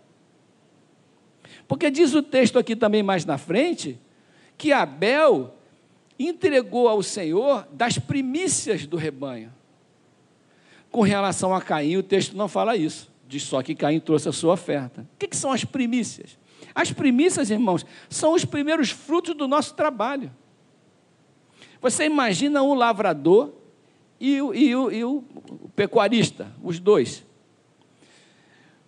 Porque 1.69 1.91
diz 1.91 2.15
o 2.15 2.23
texto 2.23 2.59
aqui 2.59 2.75
também 2.75 3.03
mais 3.03 3.27
na 3.27 3.37
frente, 3.37 4.01
que 4.57 4.73
Abel 4.73 5.55
entregou 6.19 6.89
ao 6.89 7.03
Senhor 7.03 7.69
das 7.71 7.99
primícias 7.99 8.87
do 8.87 8.97
rebanho. 8.97 9.53
Com 10.91 11.03
relação 11.03 11.55
a 11.55 11.61
Caim, 11.61 11.99
o 11.99 12.03
texto 12.03 12.35
não 12.35 12.49
fala 12.49 12.75
isso, 12.75 13.13
diz 13.29 13.43
só 13.43 13.63
que 13.63 13.75
Caim 13.75 14.01
trouxe 14.01 14.31
a 14.31 14.33
sua 14.33 14.55
oferta. 14.55 15.07
O 15.15 15.19
que, 15.19 15.37
são 15.37 15.53
as 15.53 15.63
primícias? 15.63 16.39
As 16.75 16.91
primícias, 16.91 17.51
irmãos, 17.51 17.85
são 18.09 18.33
os 18.33 18.47
primeiros 18.47 18.91
frutos 18.91 19.35
do 19.35 19.47
nosso 19.47 19.75
trabalho. 19.75 20.33
Você 21.81 22.07
imagina 22.07 22.63
um 22.63 22.73
lavrador 22.73 23.53
e 24.19 24.41
o, 24.41 24.55
e 24.55 24.75
o, 24.75 24.91
e 24.91 25.05
o 25.05 25.23
pecuarista, 25.77 26.51
os 26.63 26.81
dois. 26.81 27.25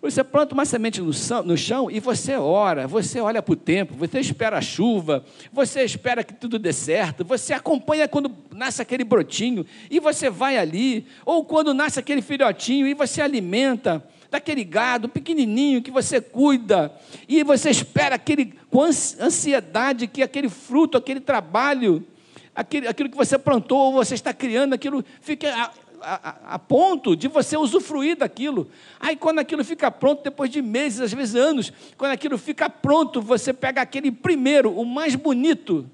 Você 0.02 0.24
planta 0.24 0.54
uma 0.54 0.64
semente 0.64 0.98
no 1.00 1.56
chão, 1.58 1.90
e 1.90 2.00
você 2.00 2.34
ora, 2.34 2.86
você 2.86 3.20
olha 3.20 3.42
para 3.42 3.52
o 3.52 3.56
tempo, 3.56 3.94
você 3.94 4.18
espera 4.18 4.56
a 4.56 4.62
chuva, 4.62 5.22
você 5.52 5.82
espera 5.82 6.24
que 6.24 6.32
tudo 6.32 6.58
dê 6.58 6.72
certo, 6.72 7.22
você 7.22 7.52
acompanha 7.52 8.08
quando 8.08 8.34
nasce 8.50 8.80
aquele 8.80 9.04
brotinho 9.04 9.66
e 9.90 10.00
você 10.00 10.30
vai 10.30 10.56
ali, 10.56 11.06
ou 11.26 11.44
quando 11.44 11.74
nasce 11.74 12.00
aquele 12.00 12.22
filhotinho 12.22 12.86
e 12.86 12.94
você 12.94 13.20
alimenta 13.20 14.02
daquele 14.30 14.64
gado 14.64 15.06
pequenininho 15.06 15.82
que 15.82 15.90
você 15.90 16.18
cuida 16.18 16.90
e 17.28 17.44
você 17.44 17.68
espera 17.68 18.14
aquele 18.14 18.54
com 18.70 18.82
ansiedade 18.82 20.06
que 20.06 20.22
aquele 20.22 20.48
fruto, 20.48 20.96
aquele 20.96 21.20
trabalho 21.20 22.06
aquilo, 22.54 22.88
aquilo 22.88 23.10
que 23.10 23.16
você 23.16 23.38
plantou 23.38 23.78
ou 23.78 23.92
você 23.92 24.14
está 24.14 24.32
criando, 24.32 24.74
aquilo 24.74 25.04
fica 25.20 25.70
a, 26.02 26.58
ponto 26.58 27.14
de 27.14 27.28
você 27.28 27.56
usufruir 27.56 28.16
daquilo. 28.16 28.70
Aí, 28.98 29.16
quando 29.16 29.38
aquilo 29.38 29.64
fica 29.64 29.90
pronto, 29.90 30.22
depois 30.22 30.50
de 30.50 30.62
meses, 30.62 31.00
às 31.00 31.12
vezes 31.12 31.34
anos, 31.34 31.72
quando 31.96 32.12
aquilo 32.12 32.36
fica 32.38 32.68
pronto, 32.68 33.20
você 33.20 33.52
pega 33.52 33.82
aquele 33.82 34.10
primeiro, 34.10 34.72
o 34.72 34.84
mais 34.84 35.14
bonito, 35.14 35.88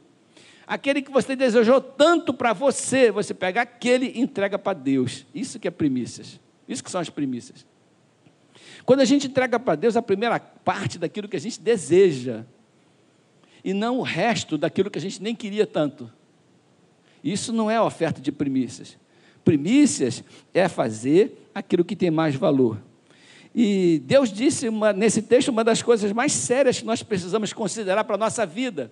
aquele 0.67 1.03
que 1.03 1.11
você 1.11 1.37
desejou 1.37 1.81
tanto 1.81 2.33
para 2.33 2.53
você, 2.53 3.11
você 3.11 3.35
pega 3.35 3.63
aquele 3.63 4.13
e 4.15 4.21
entrega 4.21 4.59
para 4.59 4.73
Deus. 4.73 5.27
Isso 5.35 5.59
que 5.59 5.69
é 5.69 5.71
primícias. 5.71 6.41
Isso 6.69 6.83
que 6.83 6.91
são 6.91 7.01
as 7.01 7.11
primícias. 7.11 7.65
Quando 8.85 9.01
a 9.01 9.05
gente 9.05 9.27
entrega 9.27 9.59
para 9.59 9.75
Deus 9.75 9.97
a 9.97 10.03
primeira 10.03 10.39
parte 10.39 10.99
daquilo 10.99 11.29
que 11.29 11.37
a 11.37 11.41
gente 11.41 11.61
deseja, 11.61 12.45
e 13.67 13.75
não 13.75 13.99
o 13.99 14.03
resto 14.03 14.57
daquilo 14.57 14.89
que 14.89 14.99
a 14.99 15.03
gente 15.03 15.21
nem 15.21 15.35
queria 15.35 15.67
tanto. 15.67 16.09
Isso 17.23 17.53
não 17.53 17.69
é 17.69 17.81
oferta 17.81 18.21
de 18.21 18.31
primícias. 18.31 18.97
Primícias 19.47 20.25
é 20.53 20.69
fazer 20.69 21.49
aquilo 21.55 21.85
que 21.85 21.95
tem 21.95 22.11
mais 22.11 22.35
valor. 22.35 22.83
E 23.55 24.03
Deus 24.05 24.33
disse 24.33 24.69
uma, 24.69 24.93
nesse 24.93 25.23
texto 25.23 25.50
uma 25.50 25.62
das 25.62 25.81
coisas 25.81 26.11
mais 26.11 26.33
sérias 26.33 26.81
que 26.81 26.85
nós 26.85 27.00
precisamos 27.05 27.53
considerar 27.53 28.03
para 28.03 28.17
a 28.17 28.19
nossa 28.19 28.45
vida. 28.45 28.91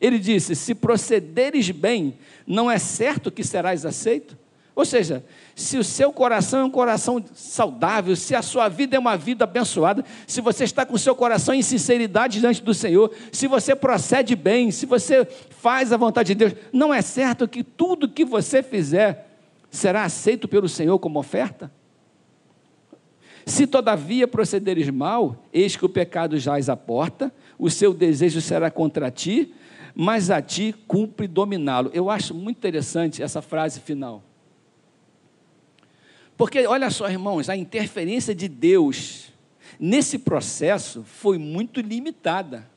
Ele 0.00 0.20
disse: 0.20 0.54
Se 0.54 0.76
procederes 0.76 1.72
bem, 1.72 2.14
não 2.46 2.70
é 2.70 2.78
certo 2.78 3.32
que 3.32 3.42
serás 3.42 3.84
aceito? 3.84 4.38
Ou 4.76 4.84
seja, 4.84 5.24
se 5.56 5.76
o 5.76 5.82
seu 5.82 6.12
coração 6.12 6.60
é 6.60 6.64
um 6.64 6.70
coração 6.70 7.24
saudável, 7.34 8.14
se 8.14 8.32
a 8.32 8.42
sua 8.42 8.68
vida 8.68 8.94
é 8.94 9.00
uma 9.00 9.16
vida 9.16 9.42
abençoada, 9.42 10.04
se 10.24 10.40
você 10.40 10.62
está 10.62 10.86
com 10.86 10.94
o 10.94 10.98
seu 10.98 11.16
coração 11.16 11.52
em 11.52 11.62
sinceridade 11.62 12.38
diante 12.38 12.62
do 12.62 12.72
Senhor, 12.72 13.12
se 13.32 13.48
você 13.48 13.74
procede 13.74 14.36
bem, 14.36 14.70
se 14.70 14.86
você 14.86 15.26
faz 15.50 15.92
a 15.92 15.96
vontade 15.96 16.28
de 16.28 16.34
Deus, 16.36 16.52
não 16.72 16.94
é 16.94 17.02
certo 17.02 17.48
que 17.48 17.64
tudo 17.64 18.08
que 18.08 18.24
você 18.24 18.62
fizer 18.62 19.25
será 19.76 20.04
aceito 20.04 20.48
pelo 20.48 20.68
Senhor 20.68 20.98
como 20.98 21.18
oferta? 21.18 21.70
Se 23.44 23.66
todavia 23.66 24.26
procederes 24.26 24.90
mal, 24.90 25.44
eis 25.52 25.76
que 25.76 25.84
o 25.84 25.88
pecado 25.88 26.36
jaz 26.38 26.68
à 26.68 26.76
porta, 26.76 27.32
o 27.56 27.70
seu 27.70 27.94
desejo 27.94 28.40
será 28.40 28.70
contra 28.70 29.10
ti, 29.10 29.54
mas 29.94 30.30
a 30.30 30.42
ti 30.42 30.74
cumpre 30.86 31.28
dominá-lo. 31.28 31.90
Eu 31.94 32.10
acho 32.10 32.34
muito 32.34 32.56
interessante 32.56 33.22
essa 33.22 33.40
frase 33.40 33.80
final. 33.80 34.22
Porque, 36.36 36.66
olha 36.66 36.90
só, 36.90 37.08
irmãos, 37.08 37.48
a 37.48 37.56
interferência 37.56 38.34
de 38.34 38.48
Deus 38.48 39.32
nesse 39.78 40.18
processo 40.18 41.02
foi 41.04 41.38
muito 41.38 41.80
limitada. 41.80 42.68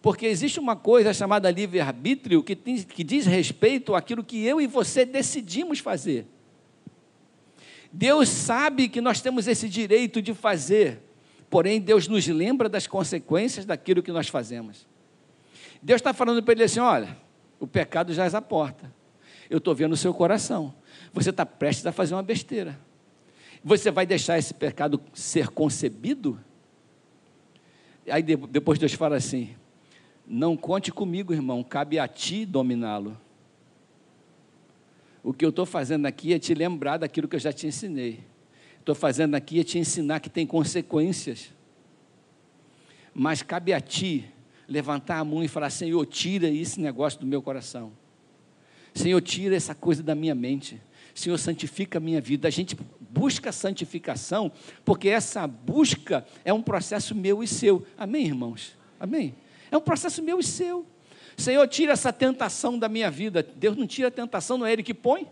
Porque 0.00 0.26
existe 0.26 0.60
uma 0.60 0.76
coisa 0.76 1.12
chamada 1.12 1.50
livre-arbítrio 1.50 2.42
que, 2.42 2.54
que 2.54 3.02
diz 3.02 3.26
respeito 3.26 3.94
àquilo 3.94 4.22
que 4.22 4.44
eu 4.44 4.60
e 4.60 4.66
você 4.66 5.04
decidimos 5.04 5.80
fazer. 5.80 6.26
Deus 7.92 8.28
sabe 8.28 8.88
que 8.88 9.00
nós 9.00 9.20
temos 9.20 9.48
esse 9.48 9.68
direito 9.68 10.22
de 10.22 10.34
fazer, 10.34 11.00
porém 11.50 11.80
Deus 11.80 12.06
nos 12.06 12.26
lembra 12.26 12.68
das 12.68 12.86
consequências 12.86 13.64
daquilo 13.64 14.02
que 14.02 14.12
nós 14.12 14.28
fazemos. 14.28 14.86
Deus 15.82 16.00
está 16.00 16.12
falando 16.12 16.42
para 16.42 16.52
ele 16.52 16.64
assim: 16.64 16.80
olha, 16.80 17.16
o 17.58 17.66
pecado 17.66 18.12
já 18.12 18.26
a 18.26 18.42
porta, 18.42 18.92
eu 19.48 19.58
estou 19.58 19.74
vendo 19.74 19.92
o 19.92 19.96
seu 19.96 20.12
coração 20.12 20.74
você 21.12 21.30
está 21.30 21.46
prestes 21.46 21.86
a 21.86 21.92
fazer 21.92 22.14
uma 22.14 22.22
besteira. 22.22 22.78
Você 23.62 23.90
vai 23.90 24.06
deixar 24.06 24.38
esse 24.38 24.54
pecado 24.54 25.00
ser 25.12 25.48
concebido? 25.48 26.38
Aí 28.08 28.22
depois 28.22 28.78
Deus 28.78 28.92
fala 28.92 29.16
assim: 29.16 29.56
Não 30.28 30.58
conte 30.58 30.92
comigo, 30.92 31.32
irmão, 31.32 31.64
cabe 31.64 31.98
a 31.98 32.06
ti 32.06 32.44
dominá-lo. 32.44 33.18
O 35.22 35.32
que 35.32 35.42
eu 35.42 35.48
estou 35.48 35.64
fazendo 35.64 36.04
aqui 36.04 36.34
é 36.34 36.38
te 36.38 36.52
lembrar 36.52 36.98
daquilo 36.98 37.26
que 37.26 37.36
eu 37.36 37.40
já 37.40 37.50
te 37.50 37.66
ensinei. 37.66 38.20
Estou 38.78 38.94
fazendo 38.94 39.34
aqui 39.34 39.60
é 39.60 39.64
te 39.64 39.78
ensinar 39.78 40.20
que 40.20 40.28
tem 40.28 40.46
consequências. 40.46 41.50
Mas 43.14 43.42
cabe 43.42 43.72
a 43.72 43.80
ti 43.80 44.26
levantar 44.68 45.18
a 45.18 45.24
mão 45.24 45.42
e 45.42 45.48
falar: 45.48 45.70
Senhor, 45.70 46.04
tira 46.06 46.48
esse 46.48 46.78
negócio 46.78 47.18
do 47.20 47.26
meu 47.26 47.40
coração. 47.40 47.90
Senhor, 48.94 49.20
tira 49.22 49.56
essa 49.56 49.74
coisa 49.74 50.02
da 50.02 50.14
minha 50.14 50.34
mente. 50.34 50.80
Senhor, 51.14 51.38
santifica 51.38 51.98
a 51.98 52.00
minha 52.00 52.20
vida. 52.20 52.46
A 52.48 52.50
gente 52.50 52.76
busca 53.00 53.50
santificação, 53.50 54.52
porque 54.84 55.08
essa 55.08 55.46
busca 55.46 56.26
é 56.44 56.52
um 56.52 56.62
processo 56.62 57.14
meu 57.14 57.42
e 57.42 57.46
seu. 57.46 57.84
Amém, 57.96 58.26
irmãos? 58.26 58.76
Amém? 59.00 59.34
É 59.70 59.76
um 59.76 59.80
processo 59.80 60.22
meu 60.22 60.38
e 60.38 60.44
seu. 60.44 60.86
Senhor, 61.36 61.66
tira 61.68 61.92
essa 61.92 62.12
tentação 62.12 62.78
da 62.78 62.88
minha 62.88 63.10
vida. 63.10 63.42
Deus 63.42 63.76
não 63.76 63.86
tira 63.86 64.08
a 64.08 64.10
tentação, 64.10 64.58
não 64.58 64.66
é 64.66 64.72
Ele 64.72 64.82
que 64.82 64.94
põe. 64.94 65.28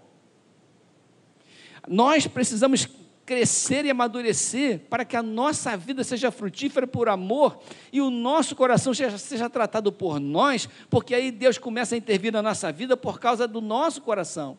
Nós 1.88 2.26
precisamos 2.26 2.88
crescer 3.26 3.85
e 3.85 3.90
amadurecer 3.90 4.81
para 4.88 5.05
que 5.05 5.16
a 5.16 5.23
nossa 5.23 5.76
vida 5.76 6.05
seja 6.05 6.31
frutífera 6.31 6.87
por 6.87 7.09
amor 7.09 7.59
e 7.93 8.00
o 8.00 8.09
nosso 8.09 8.55
coração 8.55 8.95
seja, 8.95 9.19
seja, 9.19 9.50
tratado 9.50 9.90
por 9.90 10.21
nós, 10.21 10.69
porque 10.88 11.12
aí 11.12 11.33
Deus 11.33 11.59
começa 11.59 11.97
a 11.97 11.99
intervir 11.99 12.33
na 12.33 12.40
nossa 12.40 12.71
vida 12.71 12.97
por 12.97 13.19
causa 13.19 13.49
do 13.49 13.61
nosso 13.61 14.00
coração. 14.00 14.57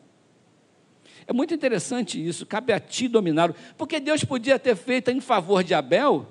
É 1.26 1.32
muito 1.32 1.54
interessante 1.54 2.24
isso, 2.24 2.44
cabe 2.44 2.72
a 2.72 2.78
ti 2.78 3.08
dominar, 3.08 3.54
porque 3.76 3.98
Deus 3.98 4.22
podia 4.22 4.58
ter 4.58 4.76
feito 4.76 5.10
em 5.10 5.20
favor 5.20 5.64
de 5.64 5.72
Abel, 5.72 6.26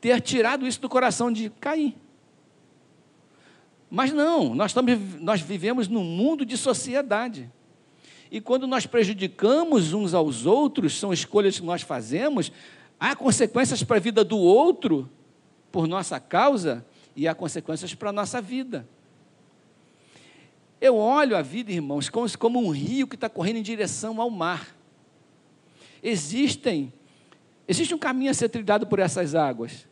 ter 0.00 0.20
tirado 0.20 0.66
isso 0.66 0.80
do 0.80 0.88
coração 0.88 1.32
de 1.32 1.50
Caim. 1.60 1.94
Mas 3.90 4.12
não, 4.12 4.54
nós, 4.54 4.70
estamos, 4.70 5.20
nós 5.20 5.40
vivemos 5.40 5.88
num 5.88 6.04
mundo 6.04 6.46
de 6.46 6.56
sociedade. 6.56 7.50
E 8.30 8.40
quando 8.40 8.66
nós 8.66 8.86
prejudicamos 8.86 9.92
uns 9.92 10.14
aos 10.14 10.46
outros, 10.46 10.96
são 10.96 11.12
escolhas 11.12 11.58
que 11.58 11.66
nós 11.66 11.82
fazemos, 11.82 12.52
há 12.98 13.16
consequências 13.16 13.82
para 13.82 13.96
a 13.96 14.00
vida 14.00 14.22
do 14.22 14.38
outro 14.38 15.10
por 15.72 15.88
nossa 15.88 16.20
causa 16.20 16.86
e 17.16 17.26
há 17.26 17.34
consequências 17.34 17.92
para 17.92 18.10
a 18.10 18.12
nossa 18.12 18.40
vida. 18.40 18.88
Eu 20.80 20.96
olho 20.96 21.36
a 21.36 21.42
vida, 21.42 21.72
irmãos, 21.72 22.08
como, 22.08 22.58
um 22.60 22.70
rio 22.70 23.08
que 23.08 23.16
está 23.16 23.28
correndo 23.28 23.56
em 23.56 23.62
direção 23.62 24.20
ao 24.20 24.30
mar. 24.30 24.74
Existem, 26.02 26.92
existe 27.68 27.92
um 27.92 27.98
caminho 27.98 28.30
a 28.30 28.34
ser 28.34 28.48
trilhado 28.48 28.86
por 28.86 29.00
essas 29.00 29.34
águas. 29.34 29.86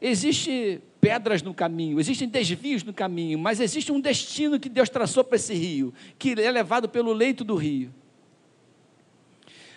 Existem 0.00 0.80
pedras 1.06 1.40
no 1.40 1.54
caminho, 1.54 2.00
existem 2.00 2.28
desvios 2.28 2.82
no 2.82 2.92
caminho, 2.92 3.38
mas 3.38 3.60
existe 3.60 3.92
um 3.92 4.00
destino 4.00 4.58
que 4.58 4.68
Deus 4.68 4.88
traçou 4.88 5.22
para 5.22 5.36
esse 5.36 5.54
rio, 5.54 5.94
que 6.18 6.32
é 6.32 6.50
levado 6.50 6.88
pelo 6.88 7.12
leito 7.12 7.44
do 7.44 7.54
rio. 7.54 7.94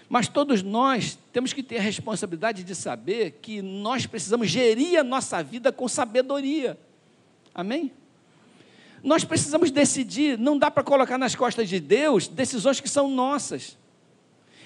Mas 0.09 0.27
todos 0.27 0.63
nós 0.63 1.19
temos 1.31 1.53
que 1.53 1.62
ter 1.62 1.77
a 1.77 1.81
responsabilidade 1.81 2.63
de 2.63 2.74
saber 2.74 3.38
que 3.43 3.62
nós 3.62 4.07
precisamos 4.07 4.50
gerir 4.50 5.00
a 5.00 5.03
nossa 5.03 5.43
vida 5.43 5.71
com 5.71 5.88
sabedoria. 5.88 6.75
Amém? 7.53 7.91
Nós 9.03 9.24
precisamos 9.24 9.69
decidir, 9.69 10.36
não 10.36 10.57
dá 10.57 10.71
para 10.71 10.81
colocar 10.81 11.19
nas 11.19 11.36
costas 11.36 11.69
de 11.69 11.79
Deus 11.79 12.27
decisões 12.27 12.79
que 12.79 12.89
são 12.89 13.07
nossas. 13.07 13.77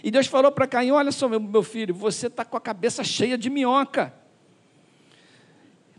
E 0.01 0.09
Deus 0.09 0.27
falou 0.27 0.49
para 0.49 0.65
Caim: 0.65 0.91
Olha 0.91 1.11
só, 1.11 1.27
meu, 1.27 1.61
filho, 1.61 1.93
você 1.93 2.27
está 2.27 2.45
com 2.45 2.55
a 2.55 2.61
cabeça 2.61 3.03
cheia 3.03 3.37
de 3.37 3.49
minhoca. 3.49 4.13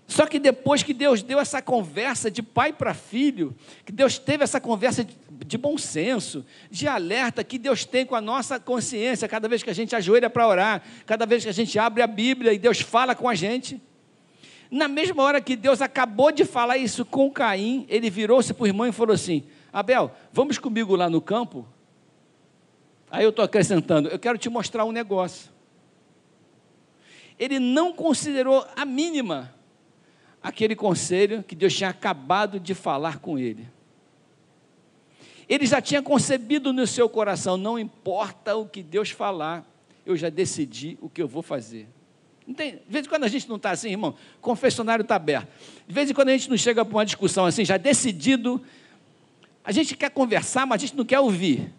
Só 0.07 0.27
que 0.27 0.39
depois 0.39 0.83
que 0.83 0.93
Deus 0.93 1.23
deu 1.23 1.41
essa 1.41 1.63
conversa 1.63 2.31
de 2.31 2.43
pai 2.43 2.73
para 2.73 2.93
filho, 2.93 3.55
que 3.85 3.93
Deus 3.93 4.19
teve 4.19 4.45
essa 4.45 4.61
conversa 4.61 5.07
de, 5.31 5.57
bom 5.57 5.79
senso, 5.79 6.45
de 6.71 6.87
alerta 6.87 7.43
que 7.43 7.59
Deus 7.59 7.85
tem 7.85 8.05
com 8.05 8.15
a 8.15 8.21
nossa 8.21 8.61
consciência, 8.61 9.27
cada 9.27 9.49
vez 9.49 9.63
que 9.63 9.71
a 9.71 9.75
gente 9.75 9.97
ajoelha 9.97 10.29
para 10.29 10.47
orar, 10.47 10.83
cada 11.07 11.25
vez 11.25 11.43
que 11.43 11.49
a 11.49 11.55
gente 11.55 11.79
abre 11.79 12.03
a 12.03 12.07
Bíblia 12.07 12.53
e 12.53 12.59
Deus 12.59 12.81
fala 12.81 13.15
com 13.15 13.29
a 13.29 13.35
gente. 13.35 13.81
Na 14.71 14.89
mesma 14.89 15.23
hora 15.23 15.41
que 15.41 15.57
Deus 15.57 15.81
acabou 15.81 16.31
de 16.31 16.45
falar 16.45 16.77
isso 16.77 17.05
com 17.05 17.31
Caim, 17.31 17.87
ele 17.89 18.11
virou-se 18.11 18.53
para 18.53 18.65
o 18.65 18.67
irmão 18.67 18.87
e 18.87 18.93
falou 18.93 19.15
assim: 19.15 19.45
Abel, 19.73 20.15
vamos 20.33 20.59
comigo 20.59 20.97
lá 20.97 21.09
no 21.09 21.21
campo? 21.21 21.67
Aí 23.11 23.25
eu 23.25 23.31
estou 23.31 23.45
acrescentando: 23.45 24.09
eu 24.09 24.19
quero 24.19 24.37
te 24.37 24.51
mostrar 24.51 24.85
um 24.85 24.93
negócio. 24.93 25.51
Ele 27.39 27.59
não 27.59 27.93
considerou 27.93 28.67
a 28.77 28.85
mínima 28.85 29.54
aquele 30.45 30.77
conselho 30.77 31.43
que 31.43 31.57
Deus 31.57 31.75
tinha 31.75 31.89
acabado 31.89 32.61
de 32.61 32.75
falar 32.75 33.19
com 33.19 33.39
ele. 33.39 33.67
Ele 35.49 35.65
já 35.65 35.81
tinha 35.81 36.03
concebido 36.03 36.71
no 36.71 36.87
seu 36.87 37.09
coração: 37.09 37.57
não 37.57 37.79
importa 37.79 38.55
o 38.55 38.69
que 38.69 38.83
Deus 38.83 39.09
falar, 39.09 39.65
eu 40.05 40.15
já 40.15 40.29
decidi 40.29 40.99
o 41.01 41.09
que 41.09 41.23
eu 41.23 41.27
vou 41.27 41.43
fazer. 41.43 41.89
De 42.47 42.79
vez 42.87 43.07
em 43.07 43.09
quando 43.09 43.25
a 43.25 43.29
gente 43.29 43.49
não 43.49 43.57
está 43.57 43.71
assim, 43.71 43.89
irmão, 43.89 44.15
confessionário 44.43 45.03
está 45.03 45.17
aberto. 45.17 45.49
De 45.89 45.95
vez 45.95 46.11
em 46.11 46.13
quando 46.13 46.29
a 46.29 46.33
gente 46.33 46.51
não 46.51 46.59
chega 46.59 46.85
para 46.85 46.95
uma 46.95 47.07
discussão 47.07 47.47
assim, 47.47 47.65
já 47.65 47.79
decidido, 47.79 48.63
a 49.65 49.73
gente 49.73 49.97
quer 49.97 50.11
conversar, 50.11 50.67
mas 50.67 50.83
a 50.83 50.87
gente 50.87 50.97
não 50.97 51.07
quer 51.07 51.21
ouvir. 51.21 51.73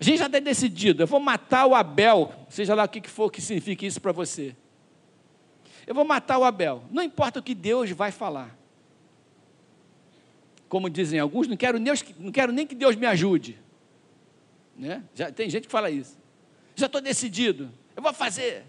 A 0.00 0.02
gente 0.04 0.18
já 0.18 0.26
está 0.26 0.38
decidido, 0.38 1.02
eu 1.02 1.06
vou 1.06 1.20
matar 1.20 1.66
o 1.66 1.74
Abel, 1.74 2.32
seja 2.48 2.74
lá 2.74 2.84
o 2.84 2.88
que 2.88 3.06
for 3.06 3.30
que 3.30 3.42
signifique 3.42 3.84
isso 3.84 4.00
para 4.00 4.12
você. 4.12 4.56
Eu 5.90 5.94
vou 5.96 6.04
matar 6.04 6.38
o 6.38 6.44
Abel, 6.44 6.84
não 6.88 7.02
importa 7.02 7.40
o 7.40 7.42
que 7.42 7.52
Deus 7.52 7.90
vai 7.90 8.12
falar. 8.12 8.56
Como 10.68 10.88
dizem 10.88 11.18
alguns, 11.18 11.48
não 11.48 11.56
quero, 11.56 11.80
nem, 11.80 11.92
não 12.16 12.30
quero 12.30 12.52
nem 12.52 12.64
que 12.64 12.76
Deus 12.76 12.94
me 12.94 13.06
ajude. 13.06 13.58
Né? 14.76 15.02
Já, 15.16 15.32
tem 15.32 15.50
gente 15.50 15.64
que 15.64 15.72
fala 15.72 15.90
isso. 15.90 16.16
Já 16.76 16.86
estou 16.86 17.00
decidido, 17.00 17.72
eu 17.96 18.02
vou 18.04 18.12
fazer. 18.12 18.62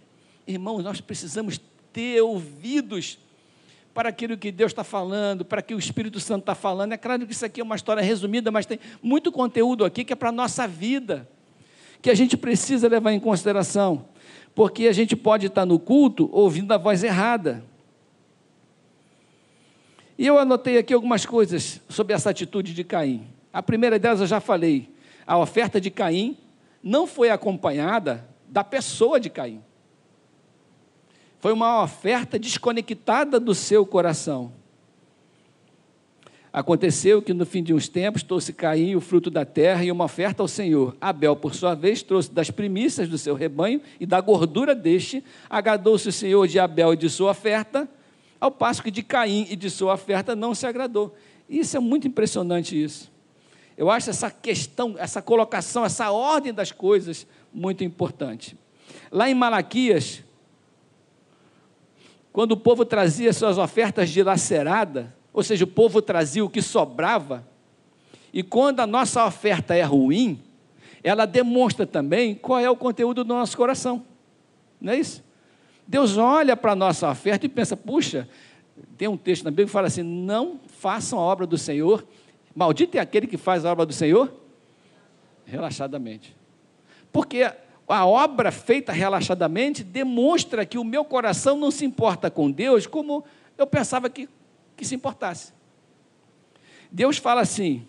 Irmãos, 0.48 0.84
nós 0.84 1.00
precisamos 1.00 1.62
ter 1.94 2.20
ouvidos 2.22 3.20
para 3.94 4.10
aquilo 4.10 4.36
que 4.36 4.52
Deus 4.52 4.72
está 4.72 4.84
falando, 4.84 5.46
para 5.46 5.62
que 5.62 5.76
o 5.76 5.78
Espírito 5.78 6.20
Santo 6.20 6.42
está 6.42 6.56
falando. 6.56 6.94
É 6.94 6.98
claro 6.98 7.24
que 7.28 7.34
isso 7.34 7.46
aqui 7.46 7.62
é 7.62 7.64
uma 7.64 7.76
história 7.76 8.02
resumida, 8.02 8.50
mas 8.50 8.66
tem 8.66 8.80
muito 9.00 9.32
conteúdo 9.32 9.86
aqui 9.86 10.04
que 10.04 10.14
é 10.14 10.16
para 10.16 10.30
a 10.30 10.32
nossa 10.32 10.68
vida, 10.68 11.30
que 12.02 12.10
a 12.10 12.16
gente 12.16 12.36
precisa 12.36 12.88
levar 12.88 13.12
em 13.12 13.20
consideração, 13.20 14.08
porque 14.54 14.88
a 14.88 14.94
gente 14.94 15.16
pode 15.16 15.48
estar 15.48 15.66
no 15.66 15.80
culto 15.80 16.30
ouvindo 16.32 16.72
a 16.74 16.78
voz 16.78 17.04
errada. 17.04 17.64
E 20.18 20.28
eu 20.28 20.38
anotei 20.38 20.78
aqui 20.78 20.94
algumas 20.94 21.26
coisas 21.26 21.82
sobre 21.90 22.14
essa 22.14 22.30
atitude 22.30 22.74
de 22.74 22.84
Caim. 22.84 23.28
A 23.52 23.64
primeira 23.64 23.98
delas 23.98 24.22
eu 24.22 24.28
já 24.28 24.40
falei. 24.40 24.94
A 25.26 25.38
oferta 25.38 25.80
de 25.80 25.90
Caim 25.90 26.38
não 26.84 27.08
foi 27.08 27.30
acompanhada 27.30 28.28
da 28.48 28.64
pessoa 28.64 29.20
de 29.20 29.30
Caim. 29.30 29.64
Foi 31.40 31.52
uma 31.54 31.82
oferta 31.84 32.38
desconectada 32.38 33.40
do 33.40 33.56
seu 33.56 33.86
coração. 33.86 34.54
Aconteceu 36.54 37.22
que 37.22 37.34
no 37.34 37.46
fim 37.46 37.64
de 37.64 37.74
uns 37.74 37.88
tempos 37.88 38.24
trouxe 38.24 38.52
Caim 38.52 38.96
o 38.96 39.02
fruto 39.02 39.32
da 39.32 39.46
terra 39.46 39.86
e 39.86 39.92
uma 39.92 40.04
oferta 40.04 40.44
ao 40.44 40.48
Senhor. 40.50 40.98
Abel, 41.00 41.34
por 41.34 41.56
sua 41.56 41.74
vez, 41.74 42.04
trouxe 42.04 42.30
das 42.30 42.52
primícias 42.52 43.08
do 43.08 43.18
seu 43.18 43.36
rebanho 43.36 43.82
e 44.00 44.06
da 44.06 44.20
gordura 44.20 44.76
deste. 44.76 45.24
Agradou-se 45.50 46.10
o 46.10 46.12
Senhor 46.12 46.46
de 46.48 46.60
Abel 46.60 46.94
e 46.94 46.98
de 46.98 47.10
sua 47.10 47.32
oferta, 47.32 47.88
ao 48.40 48.52
passo 48.52 48.84
que 48.84 48.92
de 48.92 49.02
Caim 49.02 49.48
e 49.50 49.56
de 49.56 49.70
sua 49.70 49.94
oferta 49.94 50.36
não 50.36 50.54
se 50.54 50.66
agradou. 50.66 51.16
Isso 51.50 51.78
é 51.78 51.80
muito 51.80 52.06
impressionante 52.06 52.82
isso. 52.82 53.10
Eu 53.78 53.90
acho 53.90 54.10
essa 54.10 54.30
questão, 54.30 54.96
essa 54.98 55.22
colocação, 55.22 55.86
essa 55.86 56.12
ordem 56.12 56.54
das 56.54 56.72
coisas 56.72 57.26
muito 57.54 57.82
importante. 57.82 58.58
Lá 59.10 59.30
em 59.30 59.34
Malaquias, 59.34 60.22
quando 62.34 62.52
o 62.52 62.58
povo 62.58 62.84
trazia 62.84 63.32
suas 63.32 63.58
ofertas 63.58 64.10
dilacerada, 64.10 65.16
ou 65.34 65.44
seja, 65.44 65.64
o 65.64 65.68
povo 65.68 66.02
trazia 66.02 66.44
o 66.44 66.50
que 66.50 66.62
sobrava, 66.62 67.46
e 68.34 68.44
quando 68.44 68.80
a 68.80 68.88
nossa 68.88 69.26
oferta 69.26 69.76
é 69.76 69.84
ruim, 69.84 70.40
ela 71.04 71.26
demonstra 71.26 71.86
também 71.86 72.36
qual 72.36 72.60
é 72.60 72.70
o 72.70 72.76
conteúdo 72.76 73.24
do 73.24 73.34
nosso 73.34 73.58
coração. 73.58 74.04
Não 74.80 74.94
é 74.94 74.98
isso? 74.98 75.24
Deus 75.88 76.18
olha 76.18 76.56
para 76.56 76.72
a 76.72 76.76
nossa 76.76 77.10
oferta 77.10 77.46
e 77.46 77.50
pensa: 77.50 77.76
puxa, 77.76 78.28
tem 78.98 79.08
um 79.08 79.18
texto 79.18 79.44
na 79.44 79.52
Bíblia 79.52 79.66
que 79.66 79.72
fala 79.72 79.88
assim: 79.88 80.04
não 80.04 80.60
façam 80.68 81.20
a 81.20 81.22
obra 81.22 81.46
do 81.46 81.58
Senhor, 81.58 82.06
maldito 82.56 82.98
é 82.98 83.02
aquele 83.02 83.28
que 83.28 83.38
faz 83.38 83.66
a 83.66 83.72
obra 83.72 83.86
do 83.86 83.94
Senhor 83.94 84.32
relaxadamente. 85.46 86.36
Porque 87.12 87.44
a 87.88 88.06
obra 88.06 88.52
feita 88.52 88.94
relaxadamente 88.94 89.84
demonstra 89.84 90.66
que 90.66 90.78
o 90.78 90.84
meu 90.84 91.04
coração 91.04 91.58
não 91.58 91.70
se 91.70 91.84
importa 91.84 92.32
com 92.32 92.50
Deus 92.50 92.88
como 92.88 93.24
eu 93.58 93.68
pensava 93.68 94.10
que, 94.10 94.30
que 94.82 94.88
se 94.88 94.96
importasse. 94.96 95.54
Deus 96.92 97.20
fala 97.20 97.42
assim, 97.42 97.86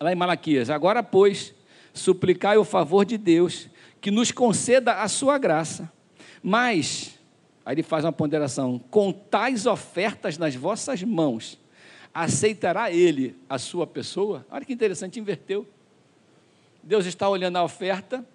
lá 0.00 0.10
em 0.10 0.16
Malaquias: 0.16 0.68
Agora, 0.68 1.04
pois, 1.04 1.54
suplicai 1.92 2.56
o 2.58 2.64
favor 2.64 3.04
de 3.04 3.16
Deus, 3.16 3.68
que 4.00 4.10
nos 4.10 4.32
conceda 4.32 5.02
a 5.02 5.06
sua 5.06 5.38
graça. 5.38 5.88
Mas, 6.42 7.16
aí 7.64 7.76
ele 7.76 7.84
faz 7.84 8.04
uma 8.04 8.10
ponderação: 8.10 8.76
com 8.90 9.12
tais 9.12 9.66
ofertas 9.66 10.36
nas 10.36 10.56
vossas 10.56 11.00
mãos, 11.04 11.56
aceitará 12.12 12.90
ele 12.90 13.36
a 13.48 13.56
sua 13.56 13.86
pessoa? 13.86 14.44
Olha 14.50 14.64
que 14.64 14.72
interessante, 14.72 15.20
inverteu. 15.20 15.64
Deus 16.82 17.06
está 17.06 17.28
olhando 17.28 17.56
a 17.56 17.62
oferta 17.62 18.26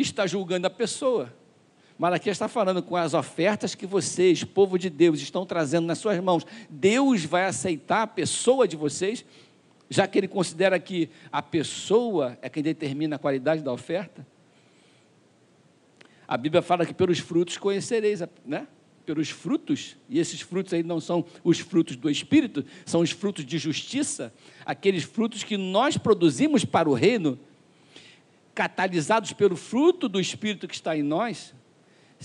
está 0.00 0.28
julgando 0.28 0.66
a 0.68 0.70
pessoa. 0.70 1.32
Malaquias 1.96 2.34
está 2.34 2.48
falando 2.48 2.82
com 2.82 2.96
as 2.96 3.14
ofertas 3.14 3.74
que 3.74 3.86
vocês, 3.86 4.42
povo 4.42 4.78
de 4.78 4.90
Deus, 4.90 5.20
estão 5.20 5.46
trazendo 5.46 5.86
nas 5.86 5.98
suas 5.98 6.18
mãos. 6.20 6.44
Deus 6.68 7.24
vai 7.24 7.44
aceitar 7.44 8.02
a 8.02 8.06
pessoa 8.06 8.66
de 8.66 8.76
vocês, 8.76 9.24
já 9.88 10.06
que 10.06 10.18
ele 10.18 10.26
considera 10.26 10.78
que 10.80 11.08
a 11.30 11.40
pessoa 11.40 12.36
é 12.42 12.48
quem 12.48 12.62
determina 12.62 13.14
a 13.14 13.18
qualidade 13.18 13.62
da 13.62 13.72
oferta? 13.72 14.26
A 16.26 16.36
Bíblia 16.36 16.62
fala 16.62 16.84
que 16.84 16.92
pelos 16.94 17.20
frutos 17.20 17.58
conhecereis, 17.58 18.20
né? 18.44 18.66
Pelos 19.06 19.28
frutos, 19.28 19.96
e 20.08 20.18
esses 20.18 20.40
frutos 20.40 20.72
aí 20.72 20.82
não 20.82 20.98
são 20.98 21.24
os 21.44 21.60
frutos 21.60 21.94
do 21.94 22.10
Espírito, 22.10 22.64
são 22.86 23.02
os 23.02 23.10
frutos 23.10 23.44
de 23.44 23.58
justiça, 23.58 24.32
aqueles 24.64 25.04
frutos 25.04 25.44
que 25.44 25.58
nós 25.58 25.96
produzimos 25.98 26.64
para 26.64 26.88
o 26.88 26.94
reino 26.94 27.38
catalisados 28.54 29.32
pelo 29.32 29.56
fruto 29.56 30.08
do 30.08 30.18
Espírito 30.18 30.66
que 30.66 30.74
está 30.74 30.96
em 30.96 31.02
nós, 31.02 31.52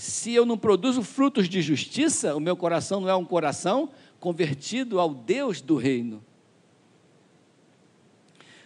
se 0.00 0.32
eu 0.32 0.46
não 0.46 0.56
produzo 0.56 1.02
frutos 1.02 1.46
de 1.46 1.60
justiça, 1.60 2.34
o 2.34 2.40
meu 2.40 2.56
coração 2.56 3.02
não 3.02 3.08
é 3.10 3.14
um 3.14 3.24
coração 3.24 3.90
convertido 4.18 4.98
ao 4.98 5.12
Deus 5.12 5.60
do 5.60 5.76
reino. 5.76 6.24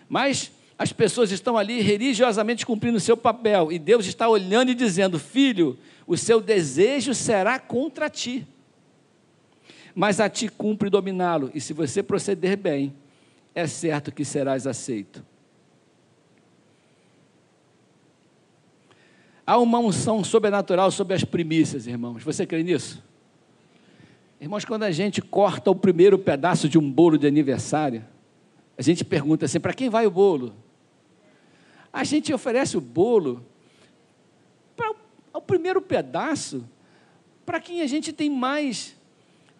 Mas 0.08 0.52
as 0.78 0.92
pessoas 0.92 1.32
estão 1.32 1.58
ali 1.58 1.80
religiosamente 1.80 2.64
cumprindo 2.64 2.98
o 2.98 3.00
seu 3.00 3.16
papel, 3.16 3.72
e 3.72 3.80
Deus 3.80 4.06
está 4.06 4.28
olhando 4.28 4.70
e 4.70 4.76
dizendo: 4.76 5.18
Filho, 5.18 5.76
o 6.06 6.16
seu 6.16 6.40
desejo 6.40 7.12
será 7.12 7.58
contra 7.58 8.08
ti, 8.08 8.46
mas 9.92 10.20
a 10.20 10.28
ti 10.28 10.48
cumpre 10.48 10.88
dominá-lo, 10.88 11.50
e 11.52 11.60
se 11.60 11.72
você 11.72 12.00
proceder 12.00 12.56
bem, 12.56 12.94
é 13.52 13.66
certo 13.66 14.12
que 14.12 14.24
serás 14.24 14.68
aceito. 14.68 15.26
Há 19.46 19.58
uma 19.58 19.78
unção 19.78 20.24
sobrenatural 20.24 20.90
sobre 20.90 21.14
as 21.14 21.22
primícias, 21.22 21.86
irmãos. 21.86 22.22
Você 22.22 22.46
crê 22.46 22.62
nisso? 22.62 23.02
Irmãos, 24.40 24.64
quando 24.64 24.84
a 24.84 24.90
gente 24.90 25.20
corta 25.20 25.70
o 25.70 25.76
primeiro 25.76 26.18
pedaço 26.18 26.66
de 26.66 26.78
um 26.78 26.90
bolo 26.90 27.18
de 27.18 27.26
aniversário, 27.26 28.04
a 28.76 28.80
gente 28.80 29.04
pergunta 29.04 29.44
assim: 29.44 29.60
para 29.60 29.74
quem 29.74 29.90
vai 29.90 30.06
o 30.06 30.10
bolo? 30.10 30.54
A 31.92 32.04
gente 32.04 32.32
oferece 32.32 32.76
o 32.76 32.80
bolo 32.80 33.44
para 34.74 34.92
o 35.34 35.40
primeiro 35.42 35.80
pedaço, 35.82 36.66
para 37.44 37.60
quem 37.60 37.82
a 37.82 37.86
gente 37.86 38.12
tem 38.14 38.30
mais. 38.30 38.96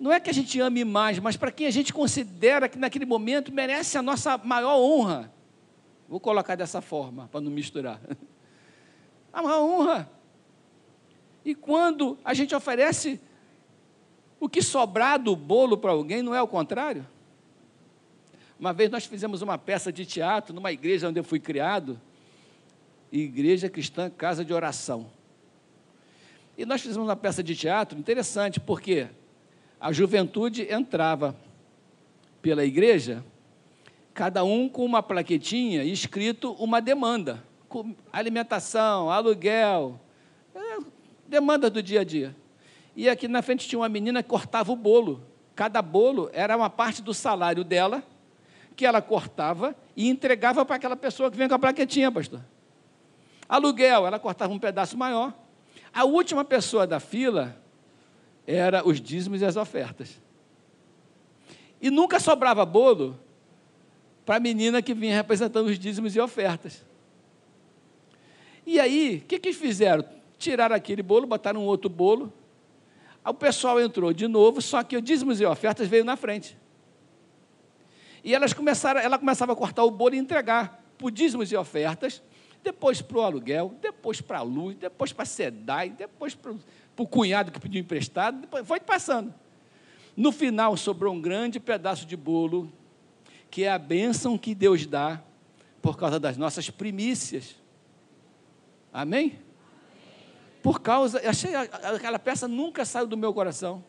Não 0.00 0.10
é 0.10 0.18
que 0.18 0.30
a 0.30 0.34
gente 0.34 0.58
ame 0.60 0.82
mais, 0.82 1.18
mas 1.18 1.36
para 1.36 1.52
quem 1.52 1.66
a 1.66 1.70
gente 1.70 1.92
considera 1.92 2.68
que 2.68 2.78
naquele 2.78 3.04
momento 3.04 3.52
merece 3.52 3.98
a 3.98 4.02
nossa 4.02 4.38
maior 4.38 4.76
honra. 4.78 5.30
Vou 6.08 6.18
colocar 6.18 6.56
dessa 6.56 6.80
forma, 6.80 7.28
para 7.28 7.40
não 7.40 7.50
misturar. 7.50 8.00
a 9.34 9.42
maior 9.42 9.62
honra. 9.62 10.08
E 11.44 11.54
quando 11.54 12.16
a 12.24 12.32
gente 12.32 12.54
oferece 12.54 13.20
o 14.38 14.48
que 14.48 14.62
sobrar 14.62 15.20
do 15.20 15.34
bolo 15.34 15.76
para 15.76 15.90
alguém, 15.90 16.22
não 16.22 16.34
é 16.34 16.40
o 16.40 16.46
contrário? 16.46 17.04
Uma 18.58 18.72
vez 18.72 18.90
nós 18.90 19.04
fizemos 19.04 19.42
uma 19.42 19.58
peça 19.58 19.92
de 19.92 20.06
teatro 20.06 20.54
numa 20.54 20.70
igreja 20.70 21.08
onde 21.08 21.18
eu 21.18 21.24
fui 21.24 21.40
criado, 21.40 22.00
Igreja 23.10 23.68
Cristã 23.68 24.08
Casa 24.08 24.44
de 24.44 24.52
Oração. 24.54 25.10
E 26.56 26.64
nós 26.64 26.80
fizemos 26.80 27.08
uma 27.08 27.16
peça 27.16 27.42
de 27.42 27.56
teatro 27.56 27.98
interessante, 27.98 28.60
porque 28.60 29.08
a 29.80 29.92
juventude 29.92 30.72
entrava 30.72 31.36
pela 32.40 32.64
igreja, 32.64 33.24
cada 34.12 34.44
um 34.44 34.68
com 34.68 34.84
uma 34.84 35.02
plaquetinha 35.02 35.82
escrito 35.82 36.52
uma 36.52 36.80
demanda 36.80 37.42
alimentação, 38.12 39.10
aluguel, 39.10 39.98
é, 40.54 40.78
demanda 41.26 41.70
do 41.70 41.82
dia 41.82 42.02
a 42.02 42.04
dia. 42.04 42.37
E 42.94 43.08
aqui 43.08 43.26
na 43.26 43.42
frente 43.42 43.66
tinha 43.66 43.78
uma 43.78 43.88
menina 43.88 44.22
que 44.22 44.28
cortava 44.28 44.70
o 44.70 44.76
bolo. 44.76 45.22
Cada 45.54 45.80
bolo 45.80 46.30
era 46.32 46.56
uma 46.56 46.70
parte 46.70 47.02
do 47.02 47.14
salário 47.14 47.64
dela, 47.64 48.02
que 48.76 48.84
ela 48.84 49.00
cortava 49.00 49.74
e 49.96 50.08
entregava 50.08 50.64
para 50.64 50.76
aquela 50.76 50.96
pessoa 50.96 51.30
que 51.30 51.37
vem 51.37 51.48
com 51.48 51.54
a 51.54 51.58
plaquetinha, 51.58 52.10
pastor. 52.10 52.40
Aluguel, 53.48 54.06
ela 54.06 54.18
cortava 54.18 54.52
um 54.52 54.58
pedaço 54.58 54.96
maior. 54.96 55.32
A 55.92 56.04
última 56.04 56.44
pessoa 56.44 56.87
da 56.87 56.98
fila 56.98 57.56
era 58.46 58.87
os 58.87 59.00
dízimos 59.00 59.40
e 59.40 59.44
as 59.44 59.56
ofertas. 59.56 60.20
E 61.80 61.90
nunca 61.90 62.18
sobrava 62.18 62.64
bolo 62.64 63.18
para 64.24 64.37
a 64.37 64.40
menina 64.40 64.80
que 64.82 64.94
vinha 64.94 65.14
representando 65.14 65.66
os 65.66 65.78
dízimos 65.78 66.16
e 66.16 66.20
ofertas. 66.20 66.84
E 68.66 68.81
aí, 68.81 69.20
o 69.22 69.27
que, 69.27 69.38
que 69.38 69.53
fizeram? 69.53 70.05
Tiraram 70.38 70.74
aquele 70.74 71.03
bolo, 71.03 71.27
botaram 71.27 71.61
um 71.61 71.66
outro 71.66 71.88
bolo. 71.90 72.33
O 73.24 73.35
pessoal 73.35 73.81
entrou 73.81 74.12
de 74.12 74.29
novo, 74.29 74.61
só 74.61 74.83
que 74.83 74.96
o 74.96 75.00
dízimos 75.00 75.40
e 75.40 75.44
ofertas 75.46 75.88
veio 75.88 76.05
na 76.05 76.16
frente. 76.16 76.57
E 78.22 78.35
elas 78.35 78.53
começaram, 78.53 79.00
ela 79.00 79.18
começava 79.18 79.53
a 79.53 79.57
cortar 79.57 79.85
o 79.85 79.90
bolo 79.90 80.14
e 80.14 80.18
entregar 80.18 80.83
por 80.96 81.11
dízimos 81.11 81.53
e 81.53 81.57
ofertas, 81.57 82.22
depois 82.62 83.03
para 83.03 83.18
o 83.18 83.20
aluguel, 83.20 83.74
depois 83.81 84.20
para 84.20 84.38
a 84.38 84.42
luz, 84.42 84.77
depois 84.77 85.12
para 85.12 85.24
a 85.24 85.27
SEDAI, 85.27 85.90
depois 85.90 86.35
para 86.35 86.53
o 86.96 87.07
cunhado 87.07 87.53
que 87.53 87.61
pediu 87.61 87.81
emprestado, 87.81 88.40
depois 88.40 88.66
foi 88.66 88.81
passando. 88.81 89.33
No 90.16 90.33
final 90.33 90.77
sobrou 90.77 91.12
um 91.12 91.20
grande 91.20 91.61
pedaço 91.61 92.07
de 92.07 92.16
bolo, 92.16 92.72
que 93.50 93.64
é 93.64 93.70
a 93.70 93.79
bênção 93.79 94.38
que 94.38 94.55
Deus 94.55 94.87
dá 94.87 95.22
por 95.83 95.98
causa 95.98 96.18
das 96.18 96.37
nossas 96.37 96.70
primícias. 96.70 97.57
Amém? 98.94 99.40
Por 100.62 100.80
causa, 100.80 101.20
achei 101.28 101.52
aquela 101.57 102.18
peça 102.18 102.46
nunca 102.46 102.85
saiu 102.85 103.09
do 103.09 103.16
meu 103.16 103.35
coração. 103.35 103.85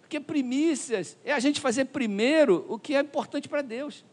Porque 0.00 0.18
primícias 0.18 1.18
é 1.22 1.34
a 1.34 1.38
gente 1.38 1.60
fazer 1.60 1.84
primeiro 1.86 2.64
o 2.66 2.78
que 2.78 2.94
é 2.94 3.00
importante 3.00 3.46
para 3.46 3.60
Deus, 3.60 4.06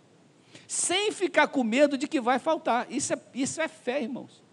sem 0.67 1.11
ficar 1.13 1.47
com 1.47 1.63
medo 1.63 1.97
de 1.97 2.05
que 2.05 2.19
vai 2.19 2.37
faltar. 2.37 2.91
Isso 2.91 3.13
é, 3.13 3.21
isso 3.33 3.61
é 3.61 3.69
fé, 3.69 4.01
irmãos. 4.01 4.43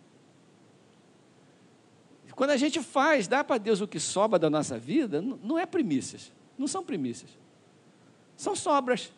Quando 2.36 2.50
a 2.50 2.56
gente 2.56 2.80
faz, 2.80 3.26
dá 3.26 3.42
para 3.42 3.58
Deus 3.58 3.80
o 3.80 3.88
que 3.88 3.98
sobra 3.98 4.38
da 4.38 4.48
nossa 4.48 4.78
vida, 4.78 5.20
não 5.20 5.58
é 5.58 5.66
primícias, 5.66 6.32
não 6.56 6.66
são 6.66 6.82
primícias, 6.82 7.30
são 8.36 8.54
sobras. 8.54 9.12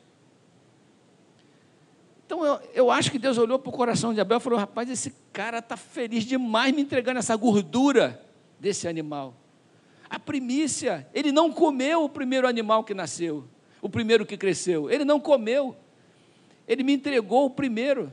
Então 2.33 2.47
eu, 2.47 2.61
eu 2.73 2.91
acho 2.91 3.11
que 3.11 3.19
Deus 3.19 3.37
olhou 3.37 3.59
para 3.59 3.69
o 3.69 3.73
coração 3.73 4.15
de 4.15 4.19
Abel 4.19 4.39
e 4.39 4.41
falou: 4.41 4.59
rapaz, 4.59 4.89
esse 4.89 5.13
cara 5.35 5.59
está 5.59 5.77
feliz 5.77 6.25
demais 6.25 6.75
me 6.75 6.81
entregando 6.81 7.19
essa 7.19 7.37
gordura 7.37 8.25
desse 8.59 8.89
animal. 8.89 9.35
A 10.09 10.19
primícia, 10.19 11.07
ele 11.13 11.31
não 11.31 11.53
comeu 11.53 12.05
o 12.05 12.09
primeiro 12.09 12.49
animal 12.49 12.85
que 12.85 12.95
nasceu, 12.95 13.45
o 13.83 13.89
primeiro 13.91 14.25
que 14.25 14.39
cresceu, 14.39 14.91
ele 14.91 15.05
não 15.05 15.21
comeu, 15.21 15.77
ele 16.67 16.83
me 16.83 16.95
entregou 16.95 17.45
o 17.45 17.51
primeiro. 17.51 18.11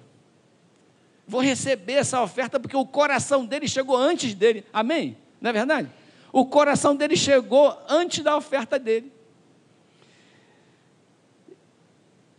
Vou 1.26 1.40
receber 1.40 1.94
essa 1.94 2.22
oferta 2.22 2.60
porque 2.60 2.76
o 2.76 2.86
coração 2.86 3.46
dele 3.46 3.70
chegou 3.70 3.96
antes 3.96 4.34
dele, 4.34 4.66
amém? 4.74 5.16
Não 5.40 5.50
é 5.50 5.54
verdade? 5.54 5.90
O 6.34 6.46
coração 6.46 6.94
dele 6.94 7.16
chegou 7.16 7.74
antes 7.88 8.22
da 8.22 8.36
oferta 8.36 8.78
dele. 8.78 9.14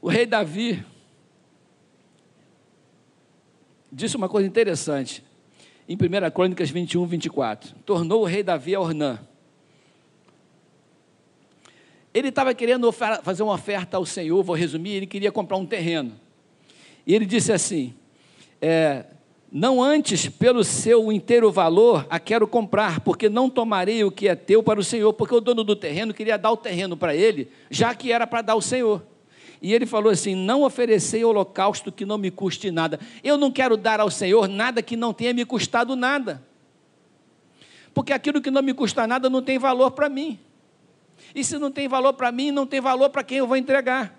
O 0.03 0.11
rei 0.11 0.27
Davi, 0.27 0.85
disse 3.91 4.17
uma 4.17 4.29
coisa 4.29 4.47
interessante. 4.47 5.25
Em 5.89 5.95
1 5.95 6.31
Crônicas 6.33 6.71
21, 6.71 7.07
24. 7.07 7.75
Tornou 7.85 8.23
o 8.23 8.25
rei 8.25 8.43
Davi 8.43 8.75
a 8.75 8.81
Ornã. 8.81 9.19
Ele 12.13 12.29
estava 12.29 12.55
querendo 12.55 12.91
fazer 12.91 13.43
uma 13.43 13.55
oferta 13.55 13.97
ao 13.97 14.05
Senhor, 14.05 14.43
vou 14.43 14.57
resumir, 14.57 14.91
ele 14.91 15.07
queria 15.07 15.31
comprar 15.31 15.57
um 15.57 15.67
terreno. 15.67 16.13
E 17.07 17.15
ele 17.15 17.25
disse 17.25 17.53
assim: 17.53 17.95
é, 18.61 19.05
Não 19.51 19.83
antes, 19.83 20.29
pelo 20.29 20.65
seu 20.65 21.13
inteiro 21.13 21.53
valor, 21.53 22.07
a 22.11 22.19
quero 22.19 22.49
comprar, 22.49 23.01
porque 23.01 23.29
não 23.29 23.49
tomarei 23.49 24.03
o 24.03 24.11
que 24.11 24.27
é 24.27 24.35
teu 24.35 24.61
para 24.63 24.81
o 24.81 24.85
Senhor, 24.85 25.13
porque 25.13 25.35
o 25.35 25.41
dono 25.41 25.63
do 25.63 25.77
terreno 25.77 26.13
queria 26.13 26.37
dar 26.37 26.51
o 26.51 26.57
terreno 26.57 26.97
para 26.97 27.15
ele, 27.15 27.49
já 27.71 27.95
que 27.95 28.11
era 28.11 28.27
para 28.27 28.43
dar 28.43 28.55
ao 28.55 28.61
Senhor. 28.61 29.03
E 29.63 29.75
ele 29.75 29.85
falou 29.85 30.11
assim: 30.11 30.35
Não 30.35 30.63
oferecei 30.63 31.25
holocausto 31.25 31.93
que 31.93 32.07
não 32.07 32.17
me 32.17 32.31
custe 32.31 32.71
nada. 32.71 32.99
Eu 33.23 33.37
não 33.37 33.51
quero 33.51 33.77
dar 33.77 34.01
ao 34.01 34.11
Senhor 34.11 34.49
nada 34.49 34.83
que 34.83 34.97
não 34.97 35.13
tenha 35.13 35.35
me 35.35 35.45
custado 35.45 35.95
nada. 35.95 36.43
Porque 37.93 38.13
aquilo 38.13 38.41
que 38.41 38.51
não 38.51 38.63
me 38.63 38.73
custa 38.73 39.07
nada 39.07 39.29
não 39.29 39.43
tem 39.43 39.59
valor 39.59 39.91
para 39.91 40.09
mim. 40.09 40.39
E 41.35 41.45
se 41.45 41.59
não 41.59 41.71
tem 41.71 41.89
valor 41.89 42.15
para 42.15 42.33
mim, 42.33 42.51
não 42.51 42.67
tem 42.67 42.81
valor 42.81 43.11
para 43.11 43.23
quem 43.23 43.39
eu 43.39 43.47
vou 43.47 43.57
entregar. 43.57 44.19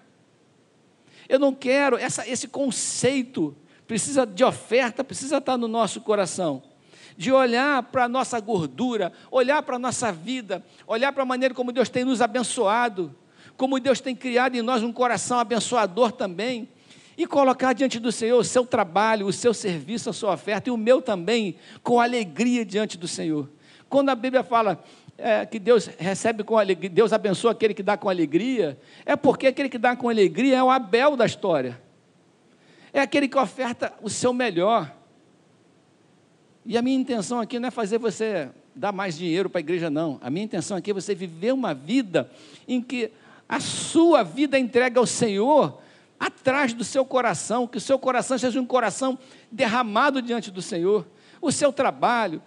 Eu 1.28 1.40
não 1.40 1.54
quero, 1.54 1.98
essa, 1.98 2.28
esse 2.28 2.48
conceito 2.48 3.56
precisa 3.88 4.26
de 4.26 4.44
oferta, 4.44 5.04
precisa 5.04 5.38
estar 5.38 5.58
no 5.58 5.68
nosso 5.68 6.02
coração. 6.02 6.62
De 7.18 7.32
olhar 7.32 7.84
para 7.84 8.06
a 8.06 8.10
nossa 8.10 8.40
gordura, 8.40 9.12
olhar 9.32 9.62
para 9.64 9.78
a 9.78 9.80
nossa 9.80 10.12
vida, 10.12 10.64
olhar 10.86 11.12
para 11.12 11.24
a 11.24 11.26
maneira 11.26 11.54
como 11.54 11.72
Deus 11.72 11.90
tem 11.90 12.06
nos 12.06 12.22
abençoado 12.22 13.16
como 13.58 13.80
Deus 13.80 14.00
tem 14.00 14.16
criado 14.16 14.56
em 14.56 14.62
nós 14.62 14.84
um 14.84 14.92
coração 14.92 15.40
abençoador 15.40 16.12
também, 16.12 16.68
e 17.18 17.28
colocar 17.28 17.74
diante 17.74 18.00
do 18.00 18.12
Senhor 18.12 18.40
o 18.40 18.44
seu 18.44 18.66
trabalho, 18.66 19.28
o 19.28 19.34
seu 19.34 19.54
serviço, 19.54 20.10
a 20.10 20.14
sua 20.14 20.34
oferta, 20.34 20.70
e 20.70 20.72
o 20.72 20.78
meu 20.78 21.02
também, 21.02 21.56
com 21.84 22.00
alegria 22.00 22.66
diante 22.66 22.98
do 22.98 23.08
Senhor. 23.08 23.50
Quando 23.90 24.10
a 24.10 24.16
Bíblia 24.16 24.44
fala 24.44 24.84
é, 25.18 25.46
que 25.46 25.60
Deus 25.60 25.88
recebe 26.00 26.44
com 26.44 26.58
alegria, 26.58 26.90
Deus 26.90 27.14
abençoa 27.14 27.52
aquele 27.52 27.74
que 27.74 27.84
dá 27.84 27.96
com 27.96 28.10
alegria, 28.10 28.80
é 29.06 29.16
porque 29.16 29.48
aquele 29.48 29.70
que 29.70 29.78
dá 29.78 29.96
com 29.96 30.10
alegria 30.10 30.58
é 30.58 30.64
o 30.64 30.70
Abel 30.70 31.16
da 31.16 31.26
história. 31.26 31.80
É 32.94 33.00
aquele 33.02 33.28
que 33.28 33.38
oferta 33.38 33.94
o 34.02 34.10
seu 34.10 34.34
melhor. 34.34 34.92
E 36.66 36.78
a 36.78 36.82
minha 36.82 36.98
intenção 36.98 37.40
aqui 37.40 37.60
não 37.60 37.68
é 37.68 37.72
fazer 37.72 37.98
você 37.98 38.50
dar 38.76 38.92
mais 38.92 39.18
dinheiro 39.18 39.50
para 39.50 39.60
a 39.60 39.62
igreja, 39.62 39.90
não. 39.90 40.20
A 40.22 40.30
minha 40.30 40.46
intenção 40.46 40.78
aqui 40.78 40.92
é 40.92 40.94
você 40.94 41.14
viver 41.14 41.54
uma 41.54 41.74
vida 41.74 42.30
em 42.68 42.82
que 42.82 43.12
a 43.52 43.60
sua 43.60 44.24
vida 44.24 44.58
entregue 44.58 44.98
ao 44.98 45.06
Senhor 45.06 45.78
atrás 46.18 46.72
do 46.72 46.86
seu 46.86 47.04
coração, 47.04 47.68
que 47.68 47.78
o 47.78 47.82
seu 47.82 48.00
coração 48.00 48.38
seja 48.38 48.62
um 48.62 48.66
coração 48.66 49.20
derramado 49.52 50.22
diante 50.22 50.50
do 50.50 50.62
Senhor. 50.62 51.06
O 51.42 51.52
seu 51.52 51.74
trabalho, 51.74 52.42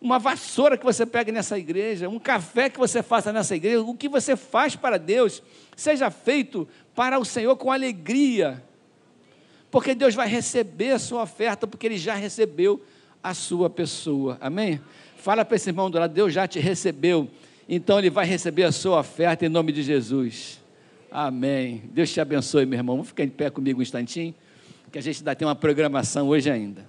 uma 0.00 0.20
vassoura 0.20 0.78
que 0.78 0.84
você 0.84 1.04
pegue 1.04 1.32
nessa 1.32 1.58
igreja, 1.58 2.08
um 2.08 2.20
café 2.20 2.70
que 2.70 2.78
você 2.78 3.02
faça 3.02 3.32
nessa 3.32 3.56
igreja, 3.56 3.82
o 3.82 3.92
que 3.92 4.08
você 4.08 4.36
faz 4.36 4.76
para 4.76 5.00
Deus, 5.00 5.42
seja 5.74 6.12
feito 6.12 6.68
para 6.94 7.18
o 7.18 7.24
Senhor 7.24 7.56
com 7.56 7.72
alegria, 7.72 8.62
porque 9.68 9.96
Deus 9.96 10.14
vai 10.14 10.28
receber 10.28 10.92
a 10.92 10.98
sua 11.00 11.22
oferta, 11.22 11.66
porque 11.66 11.88
Ele 11.88 11.98
já 11.98 12.14
recebeu 12.14 12.80
a 13.20 13.34
sua 13.34 13.68
pessoa, 13.68 14.38
amém? 14.40 14.80
Fala 15.16 15.44
para 15.44 15.56
esse 15.56 15.70
irmão 15.70 15.90
do 15.90 15.98
lado, 15.98 16.14
Deus 16.14 16.32
já 16.32 16.46
te 16.46 16.60
recebeu, 16.60 17.28
então 17.68 17.98
Ele 17.98 18.10
vai 18.10 18.26
receber 18.26 18.64
a 18.64 18.72
sua 18.72 19.00
oferta 19.00 19.44
em 19.44 19.48
nome 19.48 19.72
de 19.72 19.82
Jesus, 19.82 20.62
amém? 21.10 21.82
Deus 21.92 22.12
te 22.12 22.20
abençoe, 22.20 22.64
meu 22.66 22.78
irmão. 22.78 22.96
Vamos 22.96 23.08
ficar 23.08 23.24
em 23.24 23.28
pé 23.28 23.50
comigo 23.50 23.80
um 23.80 23.82
instantinho, 23.82 24.34
que 24.92 24.98
a 24.98 25.02
gente 25.02 25.18
ainda 25.18 25.34
tem 25.34 25.46
uma 25.46 25.54
programação 25.54 26.28
hoje 26.28 26.50
ainda. 26.50 26.86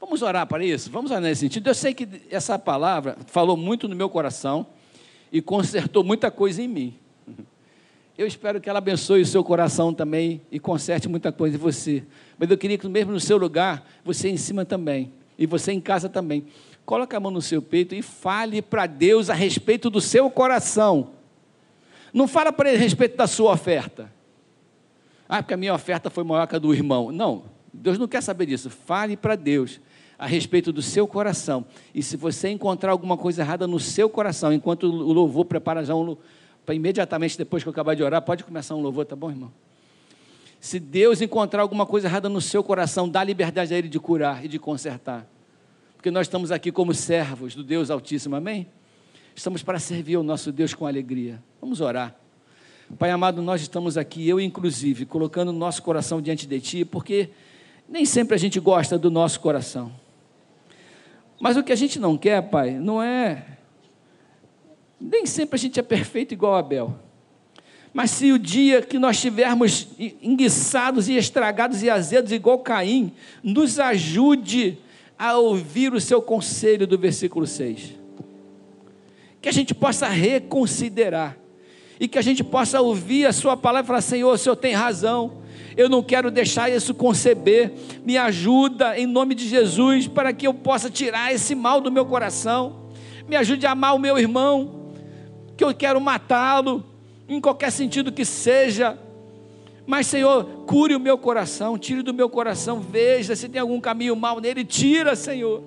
Vamos 0.00 0.20
orar 0.22 0.46
para 0.46 0.64
isso? 0.64 0.90
Vamos 0.90 1.10
orar 1.10 1.22
nesse 1.22 1.42
sentido. 1.42 1.68
Eu 1.68 1.74
sei 1.74 1.94
que 1.94 2.08
essa 2.30 2.58
palavra 2.58 3.16
falou 3.26 3.56
muito 3.56 3.86
no 3.88 3.94
meu 3.94 4.08
coração 4.08 4.66
e 5.30 5.40
consertou 5.40 6.02
muita 6.02 6.30
coisa 6.30 6.60
em 6.62 6.68
mim. 6.68 6.98
Eu 8.18 8.26
espero 8.26 8.60
que 8.60 8.68
ela 8.68 8.78
abençoe 8.78 9.22
o 9.22 9.26
seu 9.26 9.42
coração 9.42 9.94
também 9.94 10.42
e 10.50 10.58
conserte 10.58 11.08
muita 11.08 11.32
coisa 11.32 11.56
em 11.56 11.58
você. 11.58 12.04
Mas 12.38 12.50
eu 12.50 12.58
queria 12.58 12.76
que 12.76 12.86
mesmo 12.86 13.12
no 13.12 13.20
seu 13.20 13.38
lugar, 13.38 13.88
você 14.04 14.28
em 14.28 14.36
cima 14.36 14.64
também, 14.64 15.12
e 15.38 15.46
você 15.46 15.72
em 15.72 15.80
casa 15.80 16.08
também, 16.08 16.44
coloque 16.84 17.14
a 17.14 17.20
mão 17.20 17.30
no 17.30 17.42
seu 17.42 17.62
peito 17.62 17.94
e 17.94 18.02
fale 18.02 18.60
para 18.60 18.86
Deus 18.86 19.30
a 19.30 19.34
respeito 19.34 19.88
do 19.88 20.00
seu 20.00 20.30
coração. 20.30 21.10
Não 22.12 22.28
fala 22.28 22.52
para 22.52 22.68
ele 22.68 22.78
a 22.78 22.80
respeito 22.80 23.16
da 23.16 23.26
sua 23.26 23.52
oferta. 23.52 24.12
Ah, 25.28 25.42
porque 25.42 25.54
a 25.54 25.56
minha 25.56 25.74
oferta 25.74 26.10
foi 26.10 26.24
maior 26.24 26.46
que 26.46 26.56
a 26.56 26.58
do 26.58 26.74
irmão. 26.74 27.10
Não, 27.10 27.44
Deus 27.72 27.98
não 27.98 28.06
quer 28.06 28.22
saber 28.22 28.46
disso. 28.46 28.68
Fale 28.68 29.16
para 29.16 29.34
Deus 29.34 29.80
a 30.18 30.26
respeito 30.26 30.72
do 30.72 30.82
seu 30.82 31.06
coração. 31.06 31.64
E 31.94 32.02
se 32.02 32.16
você 32.16 32.48
encontrar 32.48 32.92
alguma 32.92 33.16
coisa 33.16 33.42
errada 33.42 33.66
no 33.66 33.80
seu 33.80 34.10
coração, 34.10 34.52
enquanto 34.52 34.84
o 34.84 35.12
louvor 35.12 35.46
prepara 35.46 35.84
já 35.84 35.94
um 35.94 36.16
para 36.64 36.74
imediatamente 36.74 37.36
depois 37.36 37.62
que 37.62 37.68
eu 37.68 37.72
acabar 37.72 37.96
de 37.96 38.02
orar, 38.02 38.22
pode 38.22 38.44
começar 38.44 38.74
um 38.76 38.80
louvor, 38.80 39.04
tá 39.04 39.16
bom, 39.16 39.30
irmão? 39.30 39.50
Se 40.60 40.78
Deus 40.78 41.20
encontrar 41.20 41.62
alguma 41.62 41.84
coisa 41.84 42.06
errada 42.06 42.28
no 42.28 42.40
seu 42.40 42.62
coração, 42.62 43.08
dá 43.08 43.24
liberdade 43.24 43.74
a 43.74 43.78
Ele 43.78 43.88
de 43.88 43.98
curar 43.98 44.44
e 44.44 44.48
de 44.48 44.60
consertar. 44.60 45.26
Porque 46.02 46.10
nós 46.10 46.26
estamos 46.26 46.50
aqui 46.50 46.72
como 46.72 46.92
servos 46.92 47.54
do 47.54 47.62
Deus 47.62 47.88
Altíssimo, 47.88 48.34
amém? 48.34 48.66
Estamos 49.36 49.62
para 49.62 49.78
servir 49.78 50.16
o 50.16 50.24
nosso 50.24 50.50
Deus 50.50 50.74
com 50.74 50.84
alegria. 50.84 51.40
Vamos 51.60 51.80
orar. 51.80 52.12
Pai 52.98 53.08
amado, 53.08 53.40
nós 53.40 53.62
estamos 53.62 53.96
aqui, 53.96 54.28
eu 54.28 54.40
inclusive, 54.40 55.06
colocando 55.06 55.50
o 55.50 55.52
nosso 55.52 55.80
coração 55.80 56.20
diante 56.20 56.44
de 56.44 56.58
Ti, 56.58 56.84
porque 56.84 57.30
nem 57.88 58.04
sempre 58.04 58.34
a 58.34 58.36
gente 58.36 58.58
gosta 58.58 58.98
do 58.98 59.12
nosso 59.12 59.38
coração. 59.38 59.92
Mas 61.40 61.56
o 61.56 61.62
que 61.62 61.70
a 61.70 61.76
gente 61.76 62.00
não 62.00 62.18
quer, 62.18 62.42
Pai, 62.50 62.72
não 62.72 63.00
é 63.00 63.58
nem 65.00 65.24
sempre 65.24 65.54
a 65.54 65.58
gente 65.58 65.78
é 65.78 65.84
perfeito 65.84 66.34
igual 66.34 66.56
a 66.56 66.58
Abel. 66.58 66.98
Mas 67.94 68.10
se 68.10 68.32
o 68.32 68.40
dia 68.40 68.82
que 68.82 68.98
nós 68.98 69.14
estivermos 69.14 69.86
enguiçados 70.20 71.08
e 71.08 71.16
estragados 71.16 71.80
e 71.80 71.88
azedos 71.88 72.32
igual 72.32 72.58
Caim, 72.58 73.12
nos 73.40 73.78
ajude 73.78 74.78
a 75.18 75.36
ouvir 75.36 75.92
o 75.92 76.00
seu 76.00 76.20
conselho 76.20 76.86
do 76.86 76.98
versículo 76.98 77.46
6. 77.46 77.92
Que 79.40 79.48
a 79.48 79.52
gente 79.52 79.74
possa 79.74 80.08
reconsiderar 80.08 81.36
e 81.98 82.08
que 82.08 82.18
a 82.18 82.22
gente 82.22 82.42
possa 82.42 82.80
ouvir 82.80 83.26
a 83.26 83.32
sua 83.32 83.56
palavra 83.56 83.86
e 83.86 83.88
falar: 83.88 84.00
Senhor, 84.00 84.32
o 84.32 84.38
Senhor 84.38 84.56
tem 84.56 84.74
razão. 84.74 85.42
Eu 85.76 85.88
não 85.88 86.02
quero 86.02 86.30
deixar 86.30 86.70
isso 86.70 86.94
conceber. 86.94 87.72
Me 88.04 88.18
ajuda 88.18 88.98
em 88.98 89.06
nome 89.06 89.34
de 89.34 89.48
Jesus 89.48 90.06
para 90.06 90.32
que 90.32 90.46
eu 90.46 90.52
possa 90.52 90.90
tirar 90.90 91.32
esse 91.32 91.54
mal 91.54 91.80
do 91.80 91.90
meu 91.90 92.04
coração. 92.04 92.90
Me 93.28 93.36
ajude 93.36 93.66
a 93.66 93.72
amar 93.72 93.94
o 93.94 93.98
meu 93.98 94.18
irmão 94.18 94.82
que 95.56 95.64
eu 95.64 95.74
quero 95.74 96.00
matá-lo, 96.00 96.84
em 97.28 97.40
qualquer 97.40 97.70
sentido 97.70 98.10
que 98.10 98.24
seja. 98.24 98.98
Mas, 99.86 100.06
Senhor, 100.06 100.64
cure 100.66 100.94
o 100.94 101.00
meu 101.00 101.18
coração, 101.18 101.76
tire 101.76 102.02
do 102.02 102.14
meu 102.14 102.28
coração, 102.30 102.80
veja 102.80 103.34
se 103.34 103.48
tem 103.48 103.60
algum 103.60 103.80
caminho 103.80 104.14
mal 104.14 104.40
nele, 104.40 104.64
tira, 104.64 105.16
Senhor. 105.16 105.62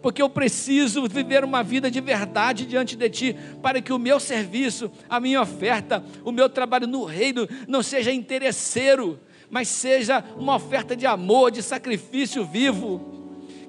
Porque 0.00 0.22
eu 0.22 0.30
preciso 0.30 1.06
viver 1.06 1.44
uma 1.44 1.62
vida 1.62 1.90
de 1.90 2.00
verdade 2.00 2.64
diante 2.64 2.96
de 2.96 3.10
Ti, 3.10 3.36
para 3.62 3.82
que 3.82 3.92
o 3.92 3.98
meu 3.98 4.18
serviço, 4.18 4.90
a 5.08 5.20
minha 5.20 5.42
oferta, 5.42 6.02
o 6.24 6.32
meu 6.32 6.48
trabalho 6.48 6.86
no 6.86 7.04
reino 7.04 7.46
não 7.68 7.82
seja 7.82 8.10
interesseiro, 8.10 9.20
mas 9.50 9.68
seja 9.68 10.24
uma 10.38 10.56
oferta 10.56 10.96
de 10.96 11.06
amor, 11.06 11.50
de 11.50 11.62
sacrifício 11.62 12.44
vivo 12.44 13.19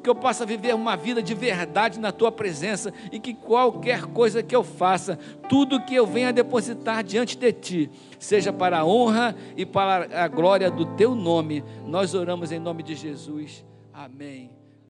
que 0.01 0.09
eu 0.09 0.15
possa 0.15 0.45
viver 0.45 0.73
uma 0.75 0.95
vida 0.95 1.21
de 1.21 1.33
verdade 1.33 1.99
na 1.99 2.11
tua 2.11 2.31
presença 2.31 2.93
e 3.11 3.19
que 3.19 3.33
qualquer 3.33 4.05
coisa 4.05 4.43
que 4.43 4.55
eu 4.55 4.63
faça, 4.63 5.17
tudo 5.47 5.83
que 5.85 5.95
eu 5.95 6.05
venha 6.05 6.33
depositar 6.33 7.03
diante 7.03 7.37
de 7.37 7.53
ti, 7.53 7.91
seja 8.19 8.51
para 8.51 8.79
a 8.79 8.85
honra 8.85 9.35
e 9.55 9.65
para 9.65 10.23
a 10.23 10.27
glória 10.27 10.69
do 10.69 10.85
teu 10.95 11.15
nome. 11.15 11.63
Nós 11.85 12.13
oramos 12.13 12.51
em 12.51 12.59
nome 12.59 12.83
de 12.83 12.95
Jesus. 12.95 13.65
Amém. 13.93 14.60